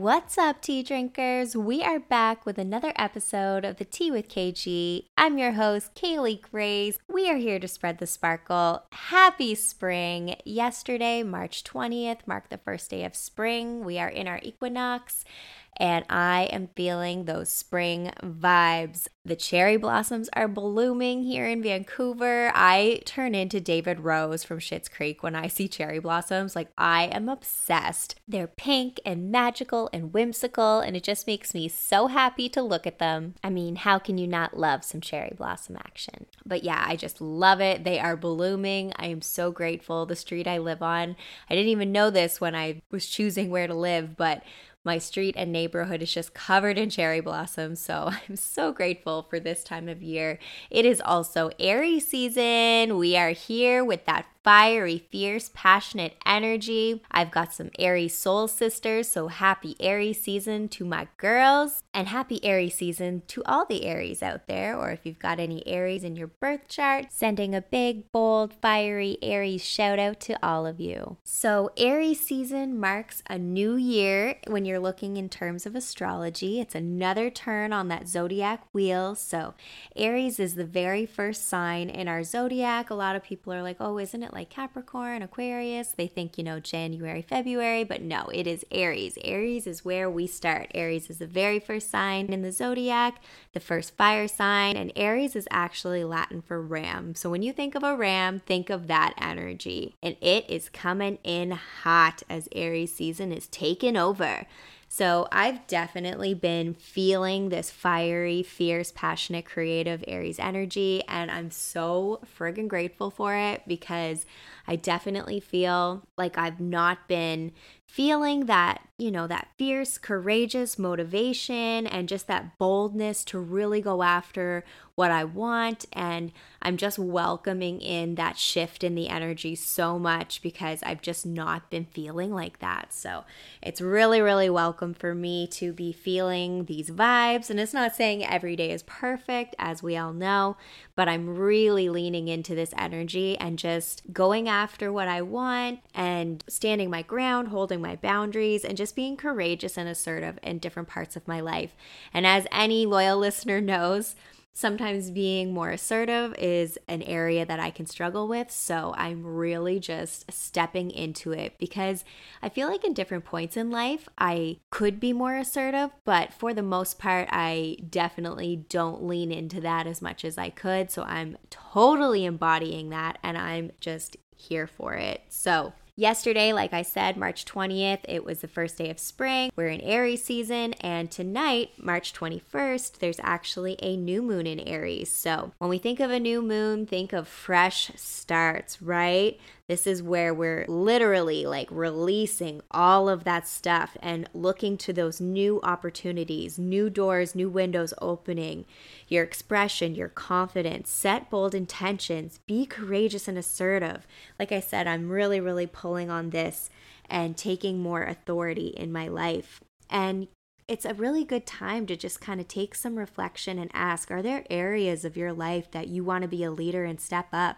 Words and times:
What's 0.00 0.38
up, 0.38 0.62
tea 0.62 0.82
drinkers? 0.82 1.54
We 1.54 1.82
are 1.82 2.00
back 2.00 2.46
with 2.46 2.56
another 2.56 2.94
episode 2.96 3.66
of 3.66 3.76
the 3.76 3.84
Tea 3.84 4.10
with 4.10 4.30
KG. 4.30 5.04
I'm 5.18 5.36
your 5.36 5.52
host, 5.52 5.94
Kaylee 5.94 6.40
Grace. 6.40 6.96
We 7.06 7.28
are 7.28 7.36
here 7.36 7.58
to 7.58 7.68
spread 7.68 7.98
the 7.98 8.06
sparkle. 8.06 8.84
Happy 8.92 9.54
spring! 9.54 10.36
Yesterday, 10.46 11.22
March 11.22 11.64
20th, 11.64 12.20
marked 12.24 12.48
the 12.48 12.56
first 12.56 12.88
day 12.88 13.04
of 13.04 13.14
spring. 13.14 13.84
We 13.84 13.98
are 13.98 14.08
in 14.08 14.26
our 14.26 14.40
equinox 14.42 15.26
and 15.76 16.04
I 16.10 16.44
am 16.52 16.68
feeling 16.76 17.24
those 17.24 17.48
spring 17.48 18.12
vibes. 18.22 19.08
The 19.24 19.36
cherry 19.36 19.76
blossoms 19.76 20.28
are 20.32 20.48
blooming 20.48 21.24
here 21.24 21.46
in 21.46 21.62
Vancouver. 21.62 22.50
I 22.54 23.02
turn 23.04 23.34
into 23.34 23.60
David 23.60 24.00
Rose 24.00 24.44
from 24.44 24.58
Schitt's 24.58 24.88
Creek 24.88 25.22
when 25.22 25.34
I 25.34 25.46
see 25.46 25.68
cherry 25.68 25.98
blossoms. 25.98 26.56
Like, 26.56 26.68
I 26.76 27.04
am 27.04 27.28
obsessed. 27.28 28.18
They're 28.26 28.46
pink 28.46 28.98
and 29.04 29.30
magical 29.30 29.90
and 29.92 30.12
whimsical, 30.12 30.80
and 30.80 30.96
it 30.96 31.02
just 31.02 31.26
makes 31.26 31.54
me 31.54 31.68
so 31.68 32.06
happy 32.06 32.48
to 32.48 32.62
look 32.62 32.86
at 32.86 32.98
them. 32.98 33.34
I 33.44 33.50
mean, 33.50 33.76
how 33.76 33.98
can 33.98 34.18
you 34.18 34.26
not 34.26 34.56
love 34.56 34.84
some 34.84 35.00
cherry 35.00 35.34
blossom 35.36 35.76
action? 35.76 36.26
But 36.46 36.64
yeah, 36.64 36.82
I 36.86 36.96
just 36.96 37.20
love 37.20 37.60
it. 37.60 37.84
They 37.84 37.98
are 37.98 38.16
blooming. 38.16 38.92
I 38.96 39.06
am 39.06 39.22
so 39.22 39.50
grateful. 39.50 40.06
The 40.06 40.16
street 40.16 40.46
I 40.46 40.58
live 40.58 40.82
on, 40.82 41.16
I 41.48 41.54
didn't 41.54 41.70
even 41.70 41.92
know 41.92 42.10
this 42.10 42.40
when 42.40 42.54
I 42.54 42.80
was 42.90 43.06
choosing 43.06 43.50
where 43.50 43.66
to 43.66 43.74
live, 43.74 44.16
but 44.16 44.42
my 44.84 44.98
street 44.98 45.34
and 45.36 45.52
neighborhood 45.52 46.02
is 46.02 46.12
just 46.12 46.34
covered 46.34 46.78
in 46.78 46.90
cherry 46.90 47.20
blossoms. 47.20 47.80
So 47.80 48.10
I'm 48.28 48.36
so 48.36 48.72
grateful 48.72 49.26
for 49.28 49.38
this 49.38 49.62
time 49.62 49.88
of 49.88 50.02
year. 50.02 50.38
It 50.70 50.84
is 50.84 51.00
also 51.04 51.50
Aries 51.58 52.06
season. 52.08 52.96
We 52.96 53.16
are 53.16 53.30
here 53.30 53.84
with 53.84 54.04
that 54.06 54.26
fiery, 54.42 55.06
fierce, 55.10 55.50
passionate 55.52 56.14
energy. 56.24 57.02
I've 57.10 57.30
got 57.30 57.52
some 57.52 57.70
Aries 57.78 58.16
soul 58.16 58.48
sisters, 58.48 59.08
so 59.08 59.28
happy 59.28 59.76
Aries 59.80 60.20
season 60.20 60.68
to 60.68 60.84
my 60.84 61.08
girls, 61.16 61.82
and 61.92 62.08
happy 62.08 62.42
Aries 62.44 62.74
season 62.74 63.22
to 63.28 63.42
all 63.44 63.66
the 63.66 63.84
Aries 63.84 64.22
out 64.22 64.46
there. 64.46 64.76
Or 64.76 64.90
if 64.90 65.04
you've 65.04 65.18
got 65.18 65.40
any 65.40 65.66
Aries 65.66 66.04
in 66.04 66.16
your 66.16 66.28
birth 66.28 66.68
chart, 66.68 67.06
sending 67.10 67.54
a 67.54 67.60
big, 67.60 68.10
bold, 68.12 68.54
fiery 68.62 69.18
Aries 69.22 69.64
shout 69.64 69.98
out 69.98 70.20
to 70.20 70.38
all 70.46 70.66
of 70.66 70.80
you. 70.80 71.18
So, 71.24 71.70
Aries 71.76 72.20
season 72.20 72.78
marks 72.78 73.22
a 73.28 73.38
new 73.38 73.76
year 73.76 74.36
when 74.46 74.64
you're 74.64 74.78
looking 74.78 75.16
in 75.16 75.28
terms 75.28 75.66
of 75.66 75.74
astrology. 75.74 76.60
It's 76.60 76.74
another 76.74 77.30
turn 77.30 77.72
on 77.72 77.88
that 77.88 78.08
zodiac 78.08 78.62
wheel. 78.72 79.14
So, 79.14 79.54
Aries 79.96 80.40
is 80.40 80.54
the 80.54 80.64
very 80.64 81.04
first 81.06 81.48
sign 81.48 81.90
in 81.90 82.08
our 82.08 82.24
zodiac. 82.24 82.90
A 82.90 82.94
lot 82.94 83.16
of 83.16 83.22
people 83.22 83.52
are 83.52 83.62
like, 83.62 83.76
oh, 83.80 83.98
isn't 83.98 84.22
it 84.22 84.29
like 84.32 84.50
Capricorn, 84.50 85.22
Aquarius. 85.22 85.88
They 85.88 86.06
think, 86.06 86.38
you 86.38 86.44
know, 86.44 86.60
January, 86.60 87.22
February, 87.22 87.84
but 87.84 88.02
no, 88.02 88.30
it 88.32 88.46
is 88.46 88.64
Aries. 88.70 89.18
Aries 89.24 89.66
is 89.66 89.84
where 89.84 90.10
we 90.10 90.26
start. 90.26 90.70
Aries 90.74 91.10
is 91.10 91.18
the 91.18 91.26
very 91.26 91.58
first 91.58 91.90
sign 91.90 92.32
in 92.32 92.42
the 92.42 92.52
zodiac, 92.52 93.22
the 93.52 93.60
first 93.60 93.96
fire 93.96 94.28
sign, 94.28 94.76
and 94.76 94.92
Aries 94.96 95.36
is 95.36 95.48
actually 95.50 96.04
Latin 96.04 96.42
for 96.42 96.60
ram. 96.60 97.14
So 97.14 97.30
when 97.30 97.42
you 97.42 97.52
think 97.52 97.74
of 97.74 97.82
a 97.82 97.96
ram, 97.96 98.40
think 98.40 98.70
of 98.70 98.86
that 98.86 99.14
energy. 99.18 99.96
And 100.02 100.16
it 100.20 100.48
is 100.48 100.68
coming 100.68 101.18
in 101.24 101.52
hot 101.52 102.22
as 102.28 102.48
Aries 102.52 102.94
season 102.94 103.32
is 103.32 103.46
taking 103.48 103.96
over. 103.96 104.46
So 104.92 105.28
I've 105.30 105.68
definitely 105.68 106.34
been 106.34 106.74
feeling 106.74 107.48
this 107.48 107.70
fiery, 107.70 108.42
fierce, 108.42 108.90
passionate, 108.90 109.44
creative 109.44 110.02
Aries 110.08 110.40
energy, 110.40 111.04
and 111.06 111.30
I'm 111.30 111.52
so 111.52 112.20
friggin' 112.36 112.66
grateful 112.66 113.08
for 113.08 113.36
it 113.36 113.62
because 113.68 114.26
I 114.66 114.74
definitely 114.74 115.38
feel 115.38 116.02
like 116.18 116.36
I've 116.36 116.58
not 116.58 117.06
been 117.06 117.52
feeling 117.90 118.46
that, 118.46 118.80
you 118.98 119.10
know, 119.10 119.26
that 119.26 119.48
fierce, 119.58 119.98
courageous 119.98 120.78
motivation 120.78 121.88
and 121.88 122.08
just 122.08 122.28
that 122.28 122.56
boldness 122.56 123.24
to 123.24 123.38
really 123.38 123.80
go 123.80 124.04
after 124.04 124.64
what 124.94 125.10
I 125.10 125.24
want. 125.24 125.86
And 125.94 126.30
I'm 126.60 126.76
just 126.76 126.98
welcoming 126.98 127.80
in 127.80 128.16
that 128.16 128.36
shift 128.36 128.84
in 128.84 128.94
the 128.94 129.08
energy 129.08 129.54
so 129.54 129.98
much 129.98 130.42
because 130.42 130.82
I've 130.82 131.00
just 131.00 131.24
not 131.24 131.70
been 131.70 131.86
feeling 131.86 132.34
like 132.34 132.58
that. 132.58 132.92
So 132.92 133.24
it's 133.62 133.80
really, 133.80 134.20
really 134.20 134.50
welcome 134.50 134.92
for 134.92 135.14
me 135.14 135.46
to 135.52 135.72
be 135.72 135.90
feeling 135.90 136.66
these 136.66 136.90
vibes. 136.90 137.48
And 137.48 137.58
it's 137.58 137.72
not 137.72 137.96
saying 137.96 138.24
every 138.24 138.56
day 138.56 138.70
is 138.70 138.82
perfect, 138.82 139.56
as 139.58 139.82
we 139.82 139.96
all 139.96 140.12
know, 140.12 140.58
but 140.94 141.08
I'm 141.08 141.34
really 141.34 141.88
leaning 141.88 142.28
into 142.28 142.54
this 142.54 142.74
energy 142.76 143.38
and 143.38 143.58
just 143.58 144.02
going 144.12 144.50
after 144.50 144.92
what 144.92 145.08
I 145.08 145.22
want 145.22 145.80
and 145.94 146.44
standing 146.46 146.90
my 146.90 147.00
ground, 147.00 147.48
holding 147.48 147.79
my 147.80 147.96
boundaries, 147.96 148.64
and 148.64 148.76
just 148.76 148.96
being 148.96 149.16
courageous 149.16 149.76
and 149.76 149.88
assertive 149.88 150.38
in 150.42 150.58
different 150.58 150.88
parts 150.88 151.16
of 151.16 151.28
my 151.28 151.40
life. 151.40 151.74
And 152.12 152.26
as 152.26 152.46
any 152.52 152.86
loyal 152.86 153.18
listener 153.18 153.60
knows, 153.60 154.14
Sometimes 154.52 155.12
being 155.12 155.54
more 155.54 155.70
assertive 155.70 156.34
is 156.36 156.76
an 156.88 157.02
area 157.02 157.46
that 157.46 157.60
I 157.60 157.70
can 157.70 157.86
struggle 157.86 158.26
with. 158.26 158.50
So 158.50 158.92
I'm 158.96 159.24
really 159.24 159.78
just 159.78 160.30
stepping 160.30 160.90
into 160.90 161.32
it 161.32 161.54
because 161.58 162.04
I 162.42 162.48
feel 162.48 162.68
like 162.68 162.84
in 162.84 162.92
different 162.92 163.24
points 163.24 163.56
in 163.56 163.70
life, 163.70 164.08
I 164.18 164.58
could 164.70 164.98
be 164.98 165.12
more 165.12 165.36
assertive, 165.36 165.90
but 166.04 166.32
for 166.32 166.52
the 166.52 166.62
most 166.62 166.98
part, 166.98 167.28
I 167.30 167.76
definitely 167.88 168.66
don't 168.68 169.04
lean 169.04 169.30
into 169.30 169.60
that 169.60 169.86
as 169.86 170.02
much 170.02 170.24
as 170.24 170.36
I 170.36 170.50
could. 170.50 170.90
So 170.90 171.04
I'm 171.04 171.38
totally 171.48 172.24
embodying 172.24 172.90
that 172.90 173.18
and 173.22 173.38
I'm 173.38 173.70
just 173.78 174.16
here 174.36 174.66
for 174.66 174.94
it. 174.94 175.22
So 175.28 175.72
Yesterday, 176.00 176.54
like 176.54 176.72
I 176.72 176.80
said, 176.80 177.18
March 177.18 177.44
20th, 177.44 177.98
it 178.08 178.24
was 178.24 178.38
the 178.38 178.48
first 178.48 178.78
day 178.78 178.88
of 178.88 178.98
spring. 178.98 179.50
We're 179.54 179.68
in 179.68 179.82
Aries 179.82 180.24
season, 180.24 180.72
and 180.80 181.10
tonight, 181.10 181.72
March 181.76 182.14
21st, 182.14 183.00
there's 183.00 183.20
actually 183.22 183.76
a 183.82 183.98
new 183.98 184.22
moon 184.22 184.46
in 184.46 184.60
Aries. 184.60 185.12
So 185.12 185.52
when 185.58 185.68
we 185.68 185.76
think 185.76 186.00
of 186.00 186.10
a 186.10 186.18
new 186.18 186.40
moon, 186.40 186.86
think 186.86 187.12
of 187.12 187.28
fresh 187.28 187.90
starts, 187.96 188.80
right? 188.80 189.38
This 189.70 189.86
is 189.86 190.02
where 190.02 190.34
we're 190.34 190.64
literally 190.66 191.46
like 191.46 191.68
releasing 191.70 192.60
all 192.72 193.08
of 193.08 193.22
that 193.22 193.46
stuff 193.46 193.96
and 194.02 194.28
looking 194.34 194.76
to 194.78 194.92
those 194.92 195.20
new 195.20 195.60
opportunities, 195.62 196.58
new 196.58 196.90
doors, 196.90 197.36
new 197.36 197.48
windows 197.48 197.94
opening, 198.02 198.64
your 199.06 199.22
expression, 199.22 199.94
your 199.94 200.08
confidence, 200.08 200.90
set 200.90 201.30
bold 201.30 201.54
intentions, 201.54 202.40
be 202.48 202.66
courageous 202.66 203.28
and 203.28 203.38
assertive. 203.38 204.08
Like 204.40 204.50
I 204.50 204.58
said, 204.58 204.88
I'm 204.88 205.08
really, 205.08 205.38
really 205.38 205.68
pulling 205.68 205.89
on 205.90 206.30
this 206.30 206.70
and 207.08 207.36
taking 207.36 207.80
more 207.80 208.04
authority 208.04 208.68
in 208.68 208.92
my 208.92 209.08
life. 209.08 209.60
And 209.88 210.28
it's 210.68 210.84
a 210.84 210.94
really 210.94 211.24
good 211.24 211.46
time 211.46 211.86
to 211.86 211.96
just 211.96 212.20
kind 212.20 212.40
of 212.40 212.46
take 212.46 212.76
some 212.76 212.96
reflection 212.96 213.58
and 213.58 213.70
ask 213.74 214.10
Are 214.10 214.22
there 214.22 214.44
areas 214.48 215.04
of 215.04 215.16
your 215.16 215.32
life 215.32 215.70
that 215.72 215.88
you 215.88 216.04
want 216.04 216.22
to 216.22 216.28
be 216.28 216.44
a 216.44 216.50
leader 216.52 216.84
and 216.84 217.00
step 217.00 217.26
up? 217.32 217.56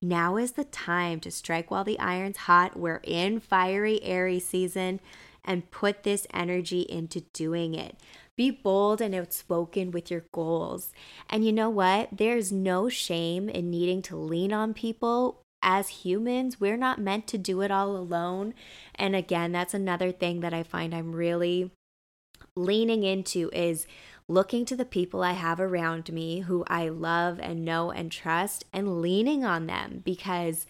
Now 0.00 0.36
is 0.36 0.52
the 0.52 0.64
time 0.64 1.20
to 1.20 1.30
strike 1.30 1.70
while 1.70 1.84
the 1.84 1.98
iron's 1.98 2.36
hot. 2.36 2.76
We're 2.76 3.00
in 3.02 3.40
fiery 3.40 4.02
Aries 4.02 4.46
season 4.46 5.00
and 5.44 5.70
put 5.70 6.04
this 6.04 6.26
energy 6.32 6.82
into 6.82 7.22
doing 7.32 7.74
it. 7.74 7.96
Be 8.36 8.50
bold 8.50 9.00
and 9.00 9.14
outspoken 9.14 9.90
with 9.90 10.10
your 10.10 10.24
goals. 10.32 10.92
And 11.28 11.44
you 11.44 11.52
know 11.52 11.68
what? 11.68 12.08
There's 12.12 12.50
no 12.50 12.88
shame 12.88 13.48
in 13.48 13.70
needing 13.70 14.02
to 14.02 14.16
lean 14.16 14.52
on 14.52 14.72
people. 14.72 15.41
As 15.62 15.88
humans, 15.88 16.60
we're 16.60 16.76
not 16.76 17.00
meant 17.00 17.26
to 17.28 17.38
do 17.38 17.60
it 17.62 17.70
all 17.70 17.96
alone. 17.96 18.54
And 18.94 19.14
again, 19.14 19.52
that's 19.52 19.74
another 19.74 20.12
thing 20.12 20.40
that 20.40 20.52
I 20.52 20.62
find 20.62 20.94
I'm 20.94 21.12
really 21.12 21.70
leaning 22.56 23.04
into 23.04 23.50
is 23.52 23.86
looking 24.28 24.64
to 24.66 24.76
the 24.76 24.84
people 24.84 25.22
I 25.22 25.32
have 25.32 25.60
around 25.60 26.12
me 26.12 26.40
who 26.40 26.64
I 26.66 26.88
love 26.88 27.38
and 27.40 27.64
know 27.64 27.90
and 27.90 28.10
trust 28.10 28.64
and 28.72 29.00
leaning 29.00 29.44
on 29.44 29.66
them 29.66 30.02
because 30.04 30.66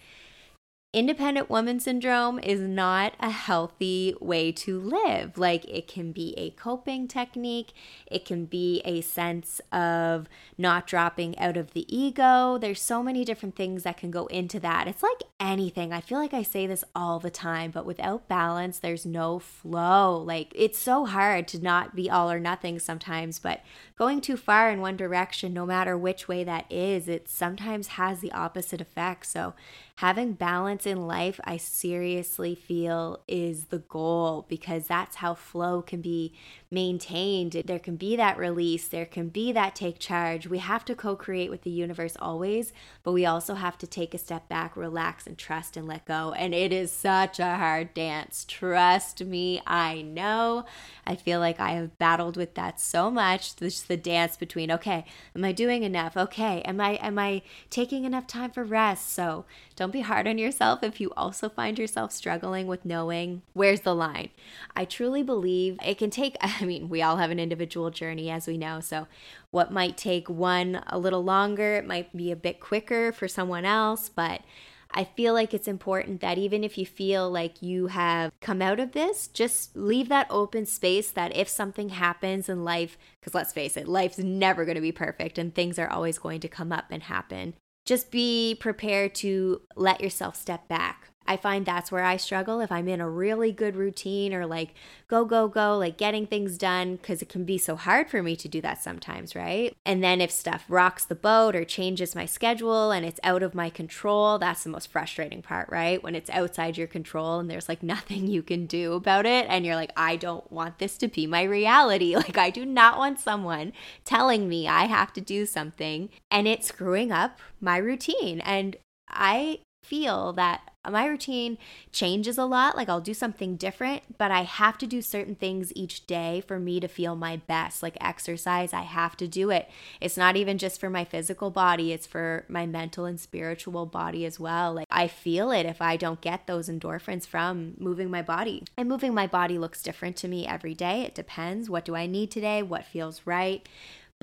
independent 0.93 1.49
woman 1.49 1.79
syndrome 1.79 2.37
is 2.37 2.59
not 2.59 3.13
a 3.19 3.31
healthy 3.31 4.15
way 4.21 4.51
to 4.51 4.79
live. 4.79 5.39
Like, 5.39 5.65
it 5.65 5.87
can 5.87 6.11
be 6.11 6.35
a 6.37 6.51
coping 6.51 7.07
technique, 7.07 7.73
it 8.05 8.25
can 8.25 8.45
be 8.45 8.81
a 8.85 9.01
sense 9.01 9.59
of 9.71 10.29
not 10.55 10.85
dropping 10.85 11.37
out 11.39 11.57
of 11.57 11.73
the 11.73 11.85
ego. 11.93 12.59
There's 12.59 12.81
so 12.81 13.01
many 13.01 13.25
different 13.25 13.55
things 13.55 13.81
that 13.83 13.97
can 13.97 14.11
go 14.11 14.27
into 14.27 14.59
that. 14.59 14.87
It's 14.87 15.01
like 15.01 15.23
anything. 15.39 15.91
I 15.91 15.99
feel 15.99 16.19
like 16.19 16.33
I 16.33 16.43
say 16.43 16.67
this 16.67 16.83
all 16.95 17.19
the 17.19 17.31
time, 17.31 17.71
but 17.71 17.85
without 17.85 18.27
balance, 18.27 18.77
there's 18.77 19.05
no 19.05 19.39
flow. 19.39 20.17
Like, 20.17 20.53
it's 20.55 20.77
so 20.77 21.05
hard 21.05 21.47
to 21.49 21.59
not 21.59 21.95
be 21.95 22.09
all 22.09 22.31
or 22.31 22.39
nothing 22.39 22.77
sometimes, 22.77 23.39
but 23.39 23.61
going 23.97 24.21
too 24.21 24.37
far 24.37 24.69
in 24.69 24.79
one 24.79 24.97
direction, 24.97 25.53
no 25.53 25.65
matter 25.65 25.97
which 25.97 26.27
way 26.27 26.43
that 26.43 26.71
is, 26.71 27.07
it 27.07 27.27
sometimes 27.27 27.87
has 27.87 28.19
the 28.19 28.31
opposite 28.31 28.79
effect. 28.79 29.25
So, 29.25 29.53
having 29.97 30.33
balance 30.33 30.85
in 30.87 31.07
life, 31.07 31.39
I 31.43 31.57
seriously 31.57 32.55
feel 32.55 33.21
is 33.27 33.65
the 33.65 33.79
goal 33.79 34.45
because 34.49 34.87
that's 34.87 35.17
how 35.17 35.35
flow 35.35 35.81
can 35.81 36.01
be 36.01 36.33
maintained. 36.71 37.51
There 37.65 37.79
can 37.79 37.95
be 37.95 38.15
that 38.15 38.37
release, 38.37 38.87
there 38.87 39.05
can 39.05 39.29
be 39.29 39.51
that 39.51 39.75
take 39.75 39.99
charge. 39.99 40.47
We 40.47 40.57
have 40.57 40.83
to 40.85 40.95
co 40.95 41.15
create 41.15 41.51
with 41.51 41.61
the 41.61 41.69
universe 41.69 42.17
always, 42.19 42.73
but 43.03 43.11
we 43.11 43.25
also 43.25 43.53
have 43.53 43.77
to 43.77 43.87
take 43.87 44.13
a 44.15 44.17
step 44.17 44.49
back, 44.49 44.75
relax, 44.75 45.27
and 45.27 45.37
trust 45.37 45.77
and 45.77 45.87
let 45.87 46.05
go. 46.05 46.33
And 46.33 46.55
it 46.55 46.73
is 46.73 46.91
such 46.91 47.39
a 47.39 47.57
hard 47.57 47.93
dance. 47.93 48.45
Trust 48.47 49.23
me, 49.23 49.61
I 49.67 50.01
know. 50.01 50.65
I 51.05 51.15
feel 51.15 51.39
like 51.39 51.59
I 51.59 51.73
have 51.73 51.99
battled 51.99 52.35
with 52.35 52.55
that 52.55 52.79
so 52.79 53.11
much. 53.11 53.55
Just 53.55 53.87
the 53.87 53.97
dance 53.97 54.37
between, 54.37 54.71
okay, 54.71 55.05
am 55.35 55.45
I 55.45 55.51
doing 55.51 55.83
enough? 55.83 56.17
Okay, 56.17 56.61
am 56.63 56.81
I 56.81 56.93
am 56.95 57.19
I 57.19 57.43
taking 57.69 58.05
enough 58.05 58.25
time 58.25 58.49
for 58.49 58.63
rest? 58.63 59.13
So 59.13 59.45
don't 59.83 59.91
be 59.91 59.99
hard 59.99 60.29
on 60.29 60.37
yourself 60.37 60.81
if 60.81 61.01
you 61.01 61.11
also 61.17 61.49
find 61.49 61.77
yourself 61.77 62.13
struggling 62.13 62.67
with 62.67 62.85
knowing 62.85 63.41
where's 63.51 63.81
the 63.81 63.93
line. 63.93 64.29
I 64.77 64.85
truly 64.85 65.23
believe 65.23 65.77
it 65.83 65.97
can 65.97 66.09
take, 66.09 66.37
I 66.41 66.63
mean, 66.63 66.87
we 66.87 67.01
all 67.01 67.17
have 67.17 67.31
an 67.31 67.39
individual 67.39 67.91
journey, 67.91 68.29
as 68.29 68.47
we 68.47 68.57
know. 68.57 68.79
So, 68.79 69.07
what 69.51 69.73
might 69.73 69.97
take 69.97 70.29
one 70.29 70.81
a 70.87 70.97
little 70.97 71.21
longer, 71.21 71.75
it 71.75 71.85
might 71.85 72.15
be 72.15 72.31
a 72.31 72.37
bit 72.37 72.61
quicker 72.61 73.11
for 73.11 73.27
someone 73.27 73.65
else, 73.65 74.07
but 74.07 74.43
I 74.89 75.03
feel 75.03 75.33
like 75.33 75.53
it's 75.53 75.67
important 75.67 76.21
that 76.21 76.37
even 76.37 76.63
if 76.63 76.77
you 76.77 76.85
feel 76.85 77.29
like 77.29 77.61
you 77.61 77.87
have 77.87 78.31
come 78.39 78.61
out 78.61 78.79
of 78.79 78.93
this, 78.93 79.27
just 79.27 79.75
leave 79.75 80.07
that 80.07 80.27
open 80.29 80.65
space 80.65 81.11
that 81.11 81.35
if 81.35 81.49
something 81.49 81.89
happens 81.89 82.47
in 82.47 82.63
life, 82.63 82.97
because 83.19 83.33
let's 83.33 83.51
face 83.51 83.75
it, 83.75 83.89
life's 83.89 84.17
never 84.17 84.63
going 84.63 84.75
to 84.75 84.81
be 84.81 84.93
perfect 84.93 85.37
and 85.37 85.53
things 85.53 85.77
are 85.77 85.89
always 85.89 86.19
going 86.19 86.39
to 86.39 86.47
come 86.47 86.71
up 86.71 86.85
and 86.89 87.03
happen. 87.03 87.55
Just 87.85 88.11
be 88.11 88.55
prepared 88.59 89.13
to 89.15 89.61
let 89.75 90.01
yourself 90.01 90.35
step 90.35 90.67
back 90.67 91.09
I 91.25 91.37
find 91.37 91.65
that's 91.65 91.91
where 91.91 92.03
I 92.03 92.17
struggle 92.17 92.59
if 92.59 92.71
I'm 92.71 92.87
in 92.87 93.01
a 93.01 93.09
really 93.09 93.51
good 93.51 93.75
routine 93.75 94.33
or 94.33 94.45
like 94.45 94.73
go, 95.07 95.25
go, 95.25 95.47
go, 95.47 95.77
like 95.77 95.97
getting 95.97 96.25
things 96.25 96.57
done, 96.57 96.95
because 96.95 97.21
it 97.21 97.29
can 97.29 97.45
be 97.45 97.57
so 97.57 97.75
hard 97.75 98.09
for 98.09 98.23
me 98.23 98.35
to 98.35 98.47
do 98.47 98.61
that 98.61 98.81
sometimes, 98.81 99.35
right? 99.35 99.75
And 99.85 100.03
then 100.03 100.21
if 100.21 100.31
stuff 100.31 100.65
rocks 100.67 101.05
the 101.05 101.15
boat 101.15 101.55
or 101.55 101.63
changes 101.63 102.15
my 102.15 102.25
schedule 102.25 102.91
and 102.91 103.05
it's 103.05 103.19
out 103.23 103.43
of 103.43 103.53
my 103.53 103.69
control, 103.69 104.39
that's 104.39 104.63
the 104.63 104.69
most 104.69 104.91
frustrating 104.91 105.41
part, 105.41 105.69
right? 105.69 106.01
When 106.01 106.15
it's 106.15 106.29
outside 106.29 106.77
your 106.77 106.87
control 106.87 107.39
and 107.39 107.49
there's 107.49 107.69
like 107.69 107.83
nothing 107.93 108.27
you 108.27 108.41
can 108.41 108.65
do 108.65 108.93
about 108.93 109.25
it. 109.25 109.45
And 109.49 109.65
you're 109.65 109.75
like, 109.75 109.93
I 109.95 110.15
don't 110.15 110.51
want 110.51 110.79
this 110.79 110.97
to 110.99 111.07
be 111.07 111.27
my 111.27 111.43
reality. 111.43 112.15
Like, 112.23 112.37
I 112.37 112.51
do 112.51 112.63
not 112.65 112.97
want 112.97 113.19
someone 113.19 113.73
telling 114.05 114.47
me 114.47 114.65
I 114.65 114.85
have 114.85 115.11
to 115.13 115.21
do 115.21 115.45
something 115.45 116.09
and 116.31 116.47
it's 116.47 116.67
screwing 116.67 117.11
up 117.11 117.39
my 117.59 117.75
routine. 117.77 118.39
And 118.39 118.77
I 119.09 119.59
feel 119.83 120.33
that 120.33 120.72
my 120.89 121.05
routine 121.05 121.57
changes 121.91 122.37
a 122.37 122.45
lot. 122.45 122.75
Like 122.75 122.89
I'll 122.89 123.01
do 123.01 123.13
something 123.13 123.55
different, 123.55 124.17
but 124.17 124.31
I 124.31 124.43
have 124.43 124.77
to 124.79 124.87
do 124.87 125.01
certain 125.01 125.35
things 125.35 125.71
each 125.75 126.05
day 126.07 126.43
for 126.45 126.59
me 126.59 126.79
to 126.79 126.87
feel 126.87 127.15
my 127.15 127.37
best. 127.37 127.81
Like 127.81 127.97
exercise, 128.01 128.73
I 128.73 128.81
have 128.81 129.15
to 129.17 129.27
do 129.27 129.49
it. 129.49 129.69
It's 130.01 130.17
not 130.17 130.35
even 130.35 130.57
just 130.57 130.79
for 130.79 130.89
my 130.89 131.05
physical 131.05 131.49
body, 131.49 131.93
it's 131.93 132.07
for 132.07 132.45
my 132.47 132.65
mental 132.65 133.05
and 133.05 133.19
spiritual 133.19 133.85
body 133.85 134.25
as 134.25 134.39
well. 134.39 134.73
Like 134.73 134.87
I 134.91 135.07
feel 135.07 135.51
it 135.51 135.65
if 135.65 135.81
I 135.81 135.95
don't 135.95 136.21
get 136.21 136.47
those 136.47 136.69
endorphins 136.69 137.25
from 137.25 137.75
moving 137.79 138.09
my 138.11 138.21
body. 138.21 138.63
And 138.77 138.89
moving 138.89 139.13
my 139.13 139.27
body 139.27 139.57
looks 139.57 139.83
different 139.83 140.17
to 140.17 140.27
me 140.27 140.45
every 140.45 140.73
day. 140.73 141.01
It 141.01 141.15
depends. 141.15 141.69
What 141.69 141.85
do 141.85 141.95
I 141.95 142.07
need 142.07 142.31
today? 142.31 142.61
What 142.61 142.85
feels 142.85 143.21
right? 143.25 143.67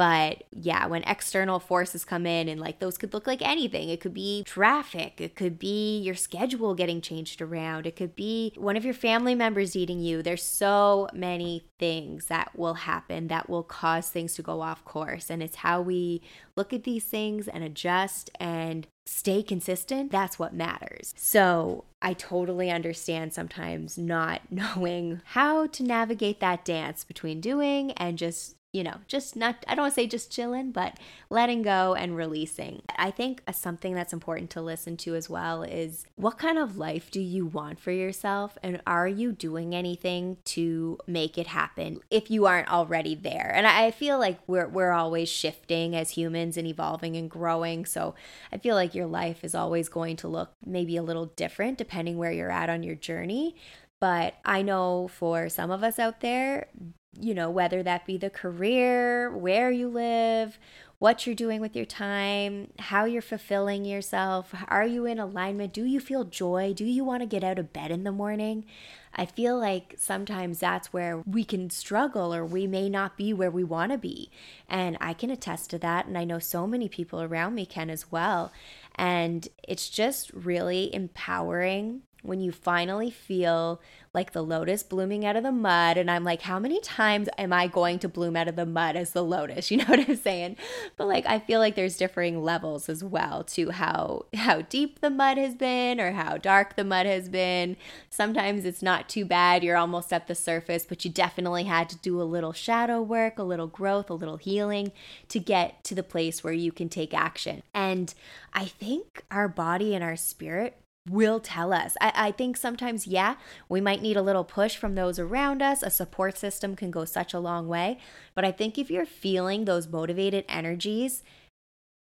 But 0.01 0.45
yeah, 0.51 0.87
when 0.87 1.03
external 1.03 1.61
forces 1.61 2.07
come 2.07 2.25
in, 2.25 2.49
and 2.49 2.59
like 2.59 2.79
those 2.79 2.97
could 2.97 3.13
look 3.13 3.27
like 3.27 3.43
anything, 3.43 3.91
it 3.91 4.01
could 4.01 4.15
be 4.15 4.43
traffic, 4.47 5.21
it 5.21 5.37
could 5.37 5.59
be 5.59 5.99
your 5.99 6.15
schedule 6.15 6.75
getting 6.75 7.03
changed 7.03 7.43
around, 7.43 7.87
it 7.87 7.97
could 7.97 8.17
be 8.17 8.55
one 8.57 8.79
of 8.79 8.85
your 8.87 8.95
family 8.95 9.35
members 9.35 9.77
eating 9.77 10.01
you. 10.01 10.23
There's 10.23 10.43
so 10.43 11.07
many 11.13 11.67
things 11.79 12.29
that 12.29 12.59
will 12.59 12.73
happen 12.73 13.29
that 13.29 13.51
will 13.51 13.63
cause 13.63 14.09
things 14.09 14.33
to 14.37 14.43
go 14.43 14.63
off 14.63 14.87
course. 14.87 15.29
And 15.29 15.43
it's 15.43 15.57
how 15.57 15.83
we 15.83 16.23
look 16.57 16.73
at 16.73 16.85
these 16.85 17.05
things 17.05 17.47
and 17.47 17.63
adjust 17.63 18.31
and 18.41 18.87
stay 19.05 19.43
consistent, 19.43 20.11
that's 20.11 20.39
what 20.39 20.55
matters. 20.55 21.13
So 21.15 21.85
I 22.01 22.15
totally 22.15 22.71
understand 22.71 23.35
sometimes 23.35 23.99
not 23.99 24.41
knowing 24.51 25.21
how 25.25 25.67
to 25.67 25.83
navigate 25.83 26.41
that 26.41 26.65
dance 26.65 27.05
between 27.05 27.43
doing 27.43 27.93
and 27.93 28.17
just 28.17 28.57
you 28.73 28.85
know, 28.85 28.99
just 29.09 29.35
not, 29.35 29.65
I 29.67 29.75
don't 29.75 29.85
want 29.85 29.95
to 29.95 30.01
say 30.01 30.07
just 30.07 30.31
chilling, 30.31 30.71
but 30.71 30.97
letting 31.29 31.63
go 31.63 31.95
and 31.95 32.17
releasing. 32.17 32.83
I 32.97 33.11
think 33.11 33.43
something 33.53 33.95
that's 33.95 34.13
important 34.13 34.51
to 34.51 34.63
listen 34.63 34.97
to 34.99 35.17
as 35.17 35.29
well 35.29 35.65
is 35.65 36.07
what 36.15 36.39
kind 36.39 36.57
of 36.57 36.77
life 36.77 37.11
do 37.11 37.21
you 37.21 37.47
want 37.47 37.81
for 37.81 37.91
yourself? 37.91 38.57
And 38.63 38.81
are 38.87 39.09
you 39.09 39.33
doing 39.33 39.75
anything 39.75 40.37
to 40.47 40.99
make 41.09 41.37
it 41.37 41.49
happen 41.49 42.01
if 42.11 42.31
you 42.31 42.47
aren't 42.47 42.71
already 42.71 43.17
there? 43.17 43.51
And 43.53 43.67
I 43.67 43.91
feel 43.91 44.21
like 44.21 44.39
we're, 44.47 44.69
we're 44.69 44.93
always 44.93 45.29
shifting 45.29 45.97
as 45.97 46.11
humans 46.11 46.57
and 46.57 46.69
evolving 46.69 47.17
and 47.17 47.29
growing. 47.29 47.87
So 47.87 48.15
I 48.53 48.59
feel 48.59 48.77
like 48.77 48.95
your 48.95 49.07
life 49.07 49.43
is 49.43 49.55
always 49.57 49.89
going 49.89 50.15
to 50.19 50.29
look 50.29 50.53
maybe 50.65 50.97
a 50.97 51.03
little 51.03 51.27
different 51.27 51.77
depending 51.77 52.19
where 52.19 52.33
you're 52.33 52.53
at 52.53 52.71
on 52.71 52.85
your 52.85 52.95
journey. 52.95 53.57
But 53.99 54.35
I 54.45 54.63
know 54.63 55.09
for 55.09 55.49
some 55.49 55.73
of 55.73 55.83
us 55.83 55.99
out 55.99 56.21
there, 56.21 56.69
you 57.19 57.35
know, 57.35 57.51
whether 57.51 57.83
that 57.83 58.07
be 58.07 58.17
the 58.17 58.31
career, 58.31 59.31
where 59.37 59.71
you 59.71 59.89
live, 59.89 60.59
what 61.01 61.27
you're 61.27 61.35
doing 61.35 61.63
with 61.63 61.75
your 61.75 61.87
time, 61.87 62.71
how 62.79 63.07
you're 63.07 63.23
fulfilling 63.23 63.87
yourself. 63.87 64.55
Are 64.69 64.87
you 64.87 65.07
in 65.07 65.19
alignment? 65.19 65.73
Do 65.73 65.85
you 65.85 65.99
feel 65.99 66.25
joy? 66.25 66.75
Do 66.77 66.85
you 66.85 67.05
want 67.05 67.23
to 67.23 67.27
get 67.27 67.43
out 67.43 67.59
of 67.59 67.73
bed 67.73 67.91
in 67.91 68.05
the 68.05 68.13
morning? 68.13 68.67
I 69.15 69.25
feel 69.25 69.59
like 69.59 69.95
sometimes 69.99 70.61
that's 70.61 70.93
where 70.93 71.23
we 71.27 71.43
can 71.43 71.71
struggle 71.71 72.35
or 72.35 72.45
we 72.45 72.67
may 72.67 72.89
not 72.89 73.17
be 73.17 73.33
where 73.33 73.51
we 73.51 73.65
want 73.65 73.93
to 73.93 73.99
be. 73.99 74.31
And 74.69 74.99
I 75.01 75.15
can 75.15 75.31
attest 75.31 75.71
to 75.71 75.79
that. 75.79 76.07
And 76.07 76.19
I 76.19 76.25
know 76.25 76.39
so 76.39 76.67
many 76.67 76.89
people 76.89 77.23
around 77.23 77.55
me 77.55 77.65
can 77.65 77.89
as 77.89 78.13
well. 78.13 78.53
And 78.95 79.49
it's 79.67 79.89
just 79.89 80.31
really 80.35 80.95
empowering 80.95 82.03
when 82.23 82.41
you 82.41 82.53
finally 82.53 83.11
feel 83.11 83.81
like 84.13 84.33
the 84.33 84.43
lotus 84.43 84.83
blooming 84.83 85.25
out 85.25 85.37
of 85.37 85.43
the 85.43 85.53
mud 85.53 85.97
and 85.97 86.11
i'm 86.11 86.25
like 86.25 86.43
how 86.43 86.59
many 86.59 86.81
times 86.81 87.29
am 87.39 87.53
i 87.53 87.67
going 87.67 87.99
to 87.99 88.09
bloom 88.09 88.37
out 88.37 88.49
of 88.49 88.57
the 88.57 88.67
mud 88.67 88.97
as 88.97 89.13
the 89.13 89.25
lotus? 89.25 89.71
You 89.71 89.77
know 89.77 89.85
what 89.85 90.09
i'm 90.09 90.17
saying? 90.17 90.57
But 90.97 91.07
like 91.07 91.25
i 91.27 91.39
feel 91.39 91.61
like 91.61 91.77
there's 91.77 91.97
differing 91.97 92.43
levels 92.43 92.89
as 92.89 93.05
well 93.05 93.45
to 93.45 93.71
how 93.71 94.27
how 94.35 94.63
deep 94.63 95.01
the 95.01 95.11
mud 95.11 95.39
has 95.39 95.55
been 95.55 96.01
or 96.01 96.13
how 96.13 96.37
dark 96.39 96.75
the 96.75 96.85
mud 96.85 97.07
has 97.07 97.29
been. 97.29 97.77
Sometimes 98.09 98.65
it's 98.65 98.83
not 98.83 99.09
too 99.09 99.25
bad 99.25 99.63
you're 99.63 99.77
almost 99.77 100.13
at 100.13 100.27
the 100.27 100.35
surface 100.35 100.85
but 100.85 101.05
you 101.05 101.11
definitely 101.11 101.65
had 101.65 101.89
to 101.91 101.99
do 101.99 102.21
a 102.21 102.25
little 102.25 102.53
shadow 102.53 103.01
work 103.01 103.39
a 103.39 103.45
little 103.45 103.69
growth 103.69 104.11
a 104.11 104.15
little 104.15 104.39
healing 104.39 104.91
to 105.29 105.39
get 105.39 105.85
to 105.85 105.95
the 105.95 106.03
place 106.03 106.43
where 106.43 106.53
you 106.53 106.73
can 106.73 106.89
take 106.89 107.15
action. 107.15 107.63
And 107.73 108.13
i 108.53 108.65
think 108.65 109.25
our 109.31 109.47
body 109.47 109.95
and 109.95 110.03
our 110.03 110.17
spirit 110.17 110.77
will 111.11 111.41
tell 111.41 111.73
us. 111.73 111.97
I, 112.01 112.13
I, 112.15 112.33
think 112.33 112.57
sometimes, 112.57 113.07
yeah, 113.07 113.35
we 113.69 113.81
might 113.81 114.03
need 114.03 114.17
a 114.17 114.23
little 114.23 114.45
push 114.45 114.77
from 114.77 114.95
those 114.95 115.19
around 115.19 115.63
us. 115.63 115.83
A 115.83 115.91
support 115.91 116.39
system 116.39 116.77
can 116.77 116.91
go 116.91 117.05
such 117.05 117.35
a 117.35 117.41
long 117.41 117.69
way. 117.69 117.99
But 118.35 118.45
I 118.45 118.53
think 118.53 118.79
if 118.79 118.91
you're 118.91 119.07
feeling 119.07 119.65
those 119.65 119.89
motivated 119.89 120.45
energies, 120.49 121.23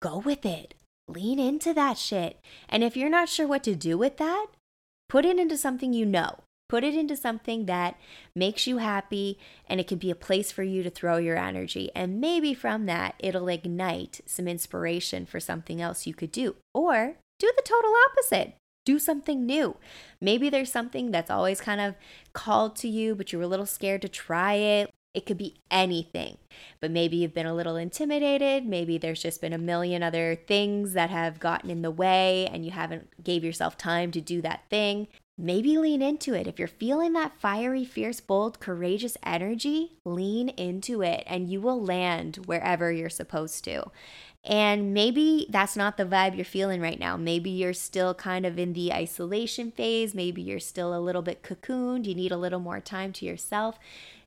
go 0.01 0.19
with 0.19 0.47
it. 0.47 0.75
Lean 1.09 1.39
into 1.39 1.75
that 1.75 1.99
shit. 1.99 2.39
And 2.69 2.85
if 2.85 2.97
you're 2.97 3.11
not 3.11 3.29
sure 3.29 3.47
what 3.47 3.65
to 3.65 3.75
do 3.75 3.99
with 3.99 4.19
that, 4.19 4.47
put 5.09 5.25
it 5.25 5.39
into 5.39 5.57
something 5.57 5.93
you 5.93 6.07
know. 6.07 6.39
Put 6.69 6.85
it 6.85 6.95
into 6.95 7.17
something 7.17 7.67
that 7.67 7.99
makes 8.35 8.67
you 8.67 8.79
happy 8.79 9.39
and 9.69 9.79
it 9.79 9.87
can 9.87 9.99
be 9.99 10.11
a 10.11 10.15
place 10.15 10.51
for 10.51 10.63
you 10.63 10.83
to 10.83 10.89
throw 10.89 11.19
your 11.19 11.37
energy. 11.37 11.91
And 11.95 12.19
maybe 12.19 12.55
from 12.55 12.87
that, 12.87 13.15
it'll 13.19 13.49
ignite 13.49 14.23
some 14.25 14.49
inspiration 14.49 15.27
for 15.27 15.39
something 15.39 15.83
else 15.83 16.07
you 16.07 16.15
could 16.15 16.33
do. 16.33 16.57
Or 16.73 17.17
do 17.39 17.53
the 17.55 17.63
total 17.63 17.93
opposite 18.09 18.55
do 18.85 18.99
something 18.99 19.47
new. 19.47 19.77
Maybe 20.21 20.51
there's 20.51 20.73
something 20.73 21.11
that's 21.11 21.31
always 21.31 21.61
kind 21.61 21.81
of 21.81 21.95
called 22.33 22.77
to 22.77 22.89
you, 22.89 23.15
but 23.15 23.33
you're 23.33 23.43
a 23.43 23.47
little 23.47 23.67
scared 23.67 24.03
to 24.03 24.09
try 24.09 24.55
it. 24.55 24.91
It 25.15 25.27
could 25.27 25.37
be 25.37 25.57
anything, 25.71 26.39
but 26.81 26.91
maybe 26.91 27.19
you've 27.19 27.35
been 27.35 27.47
a 27.47 27.55
little 27.55 27.77
intimidated. 27.77 28.65
Maybe 28.65 28.97
there's 28.97 29.21
just 29.21 29.43
been 29.43 29.53
a 29.53 29.59
million 29.59 30.03
other 30.03 30.35
things 30.35 30.95
that 30.95 31.11
have 31.11 31.39
gotten 31.39 31.69
in 31.69 31.83
the 31.83 31.91
way 31.91 32.49
and 32.51 32.65
you 32.65 32.71
haven't 32.71 33.23
gave 33.23 33.45
yourself 33.45 33.77
time 33.77 34.11
to 34.13 34.23
do 34.23 34.41
that 34.41 34.63
thing. 34.71 35.09
Maybe 35.37 35.77
lean 35.77 36.01
into 36.01 36.33
it. 36.35 36.47
If 36.47 36.59
you're 36.59 36.69
feeling 36.69 37.13
that 37.13 37.39
fiery, 37.39 37.85
fierce, 37.85 38.21
bold, 38.21 38.59
courageous 38.59 39.19
energy, 39.23 39.99
lean 40.07 40.49
into 40.51 41.03
it 41.03 41.25
and 41.27 41.49
you 41.49 41.61
will 41.61 41.83
land 41.83 42.37
wherever 42.47 42.91
you're 42.91 43.11
supposed 43.11 43.65
to. 43.65 43.91
And 44.45 44.93
maybe 44.93 45.47
that's 45.49 45.77
not 45.77 45.97
the 45.97 46.05
vibe 46.05 46.35
you're 46.35 46.45
feeling 46.45 46.81
right 46.81 46.99
now. 46.99 47.17
Maybe 47.17 47.49
you're 47.49 47.73
still 47.73 48.13
kind 48.13 48.45
of 48.45 48.59
in 48.59 48.73
the 48.73 48.93
isolation 48.93 49.71
phase. 49.71 50.15
Maybe 50.15 50.43
you're 50.43 50.59
still 50.59 50.97
a 50.97 50.99
little 50.99 51.23
bit 51.23 51.43
cocooned. 51.43 52.07
You 52.07 52.15
need 52.15 52.33
a 52.33 52.37
little 52.37 52.59
more 52.59 52.81
time 52.81 53.13
to 53.15 53.25
yourself. 53.25 53.79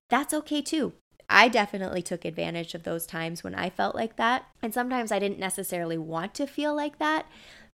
That's 0.10 0.34
okay 0.34 0.62
too. 0.62 0.94
I 1.30 1.50
definitely 1.50 2.02
took 2.02 2.24
advantage 2.24 2.76
of 2.76 2.84
those 2.84 3.06
times 3.06 3.44
when 3.44 3.56
I 3.56 3.70
felt 3.70 3.96
like 3.96 4.16
that. 4.16 4.46
And 4.62 4.74
sometimes 4.74 5.12
I 5.12 5.20
didn't 5.20 5.40
necessarily 5.40 5.98
want 5.98 6.34
to 6.36 6.48
feel 6.48 6.76
like 6.76 7.00
that, 7.00 7.26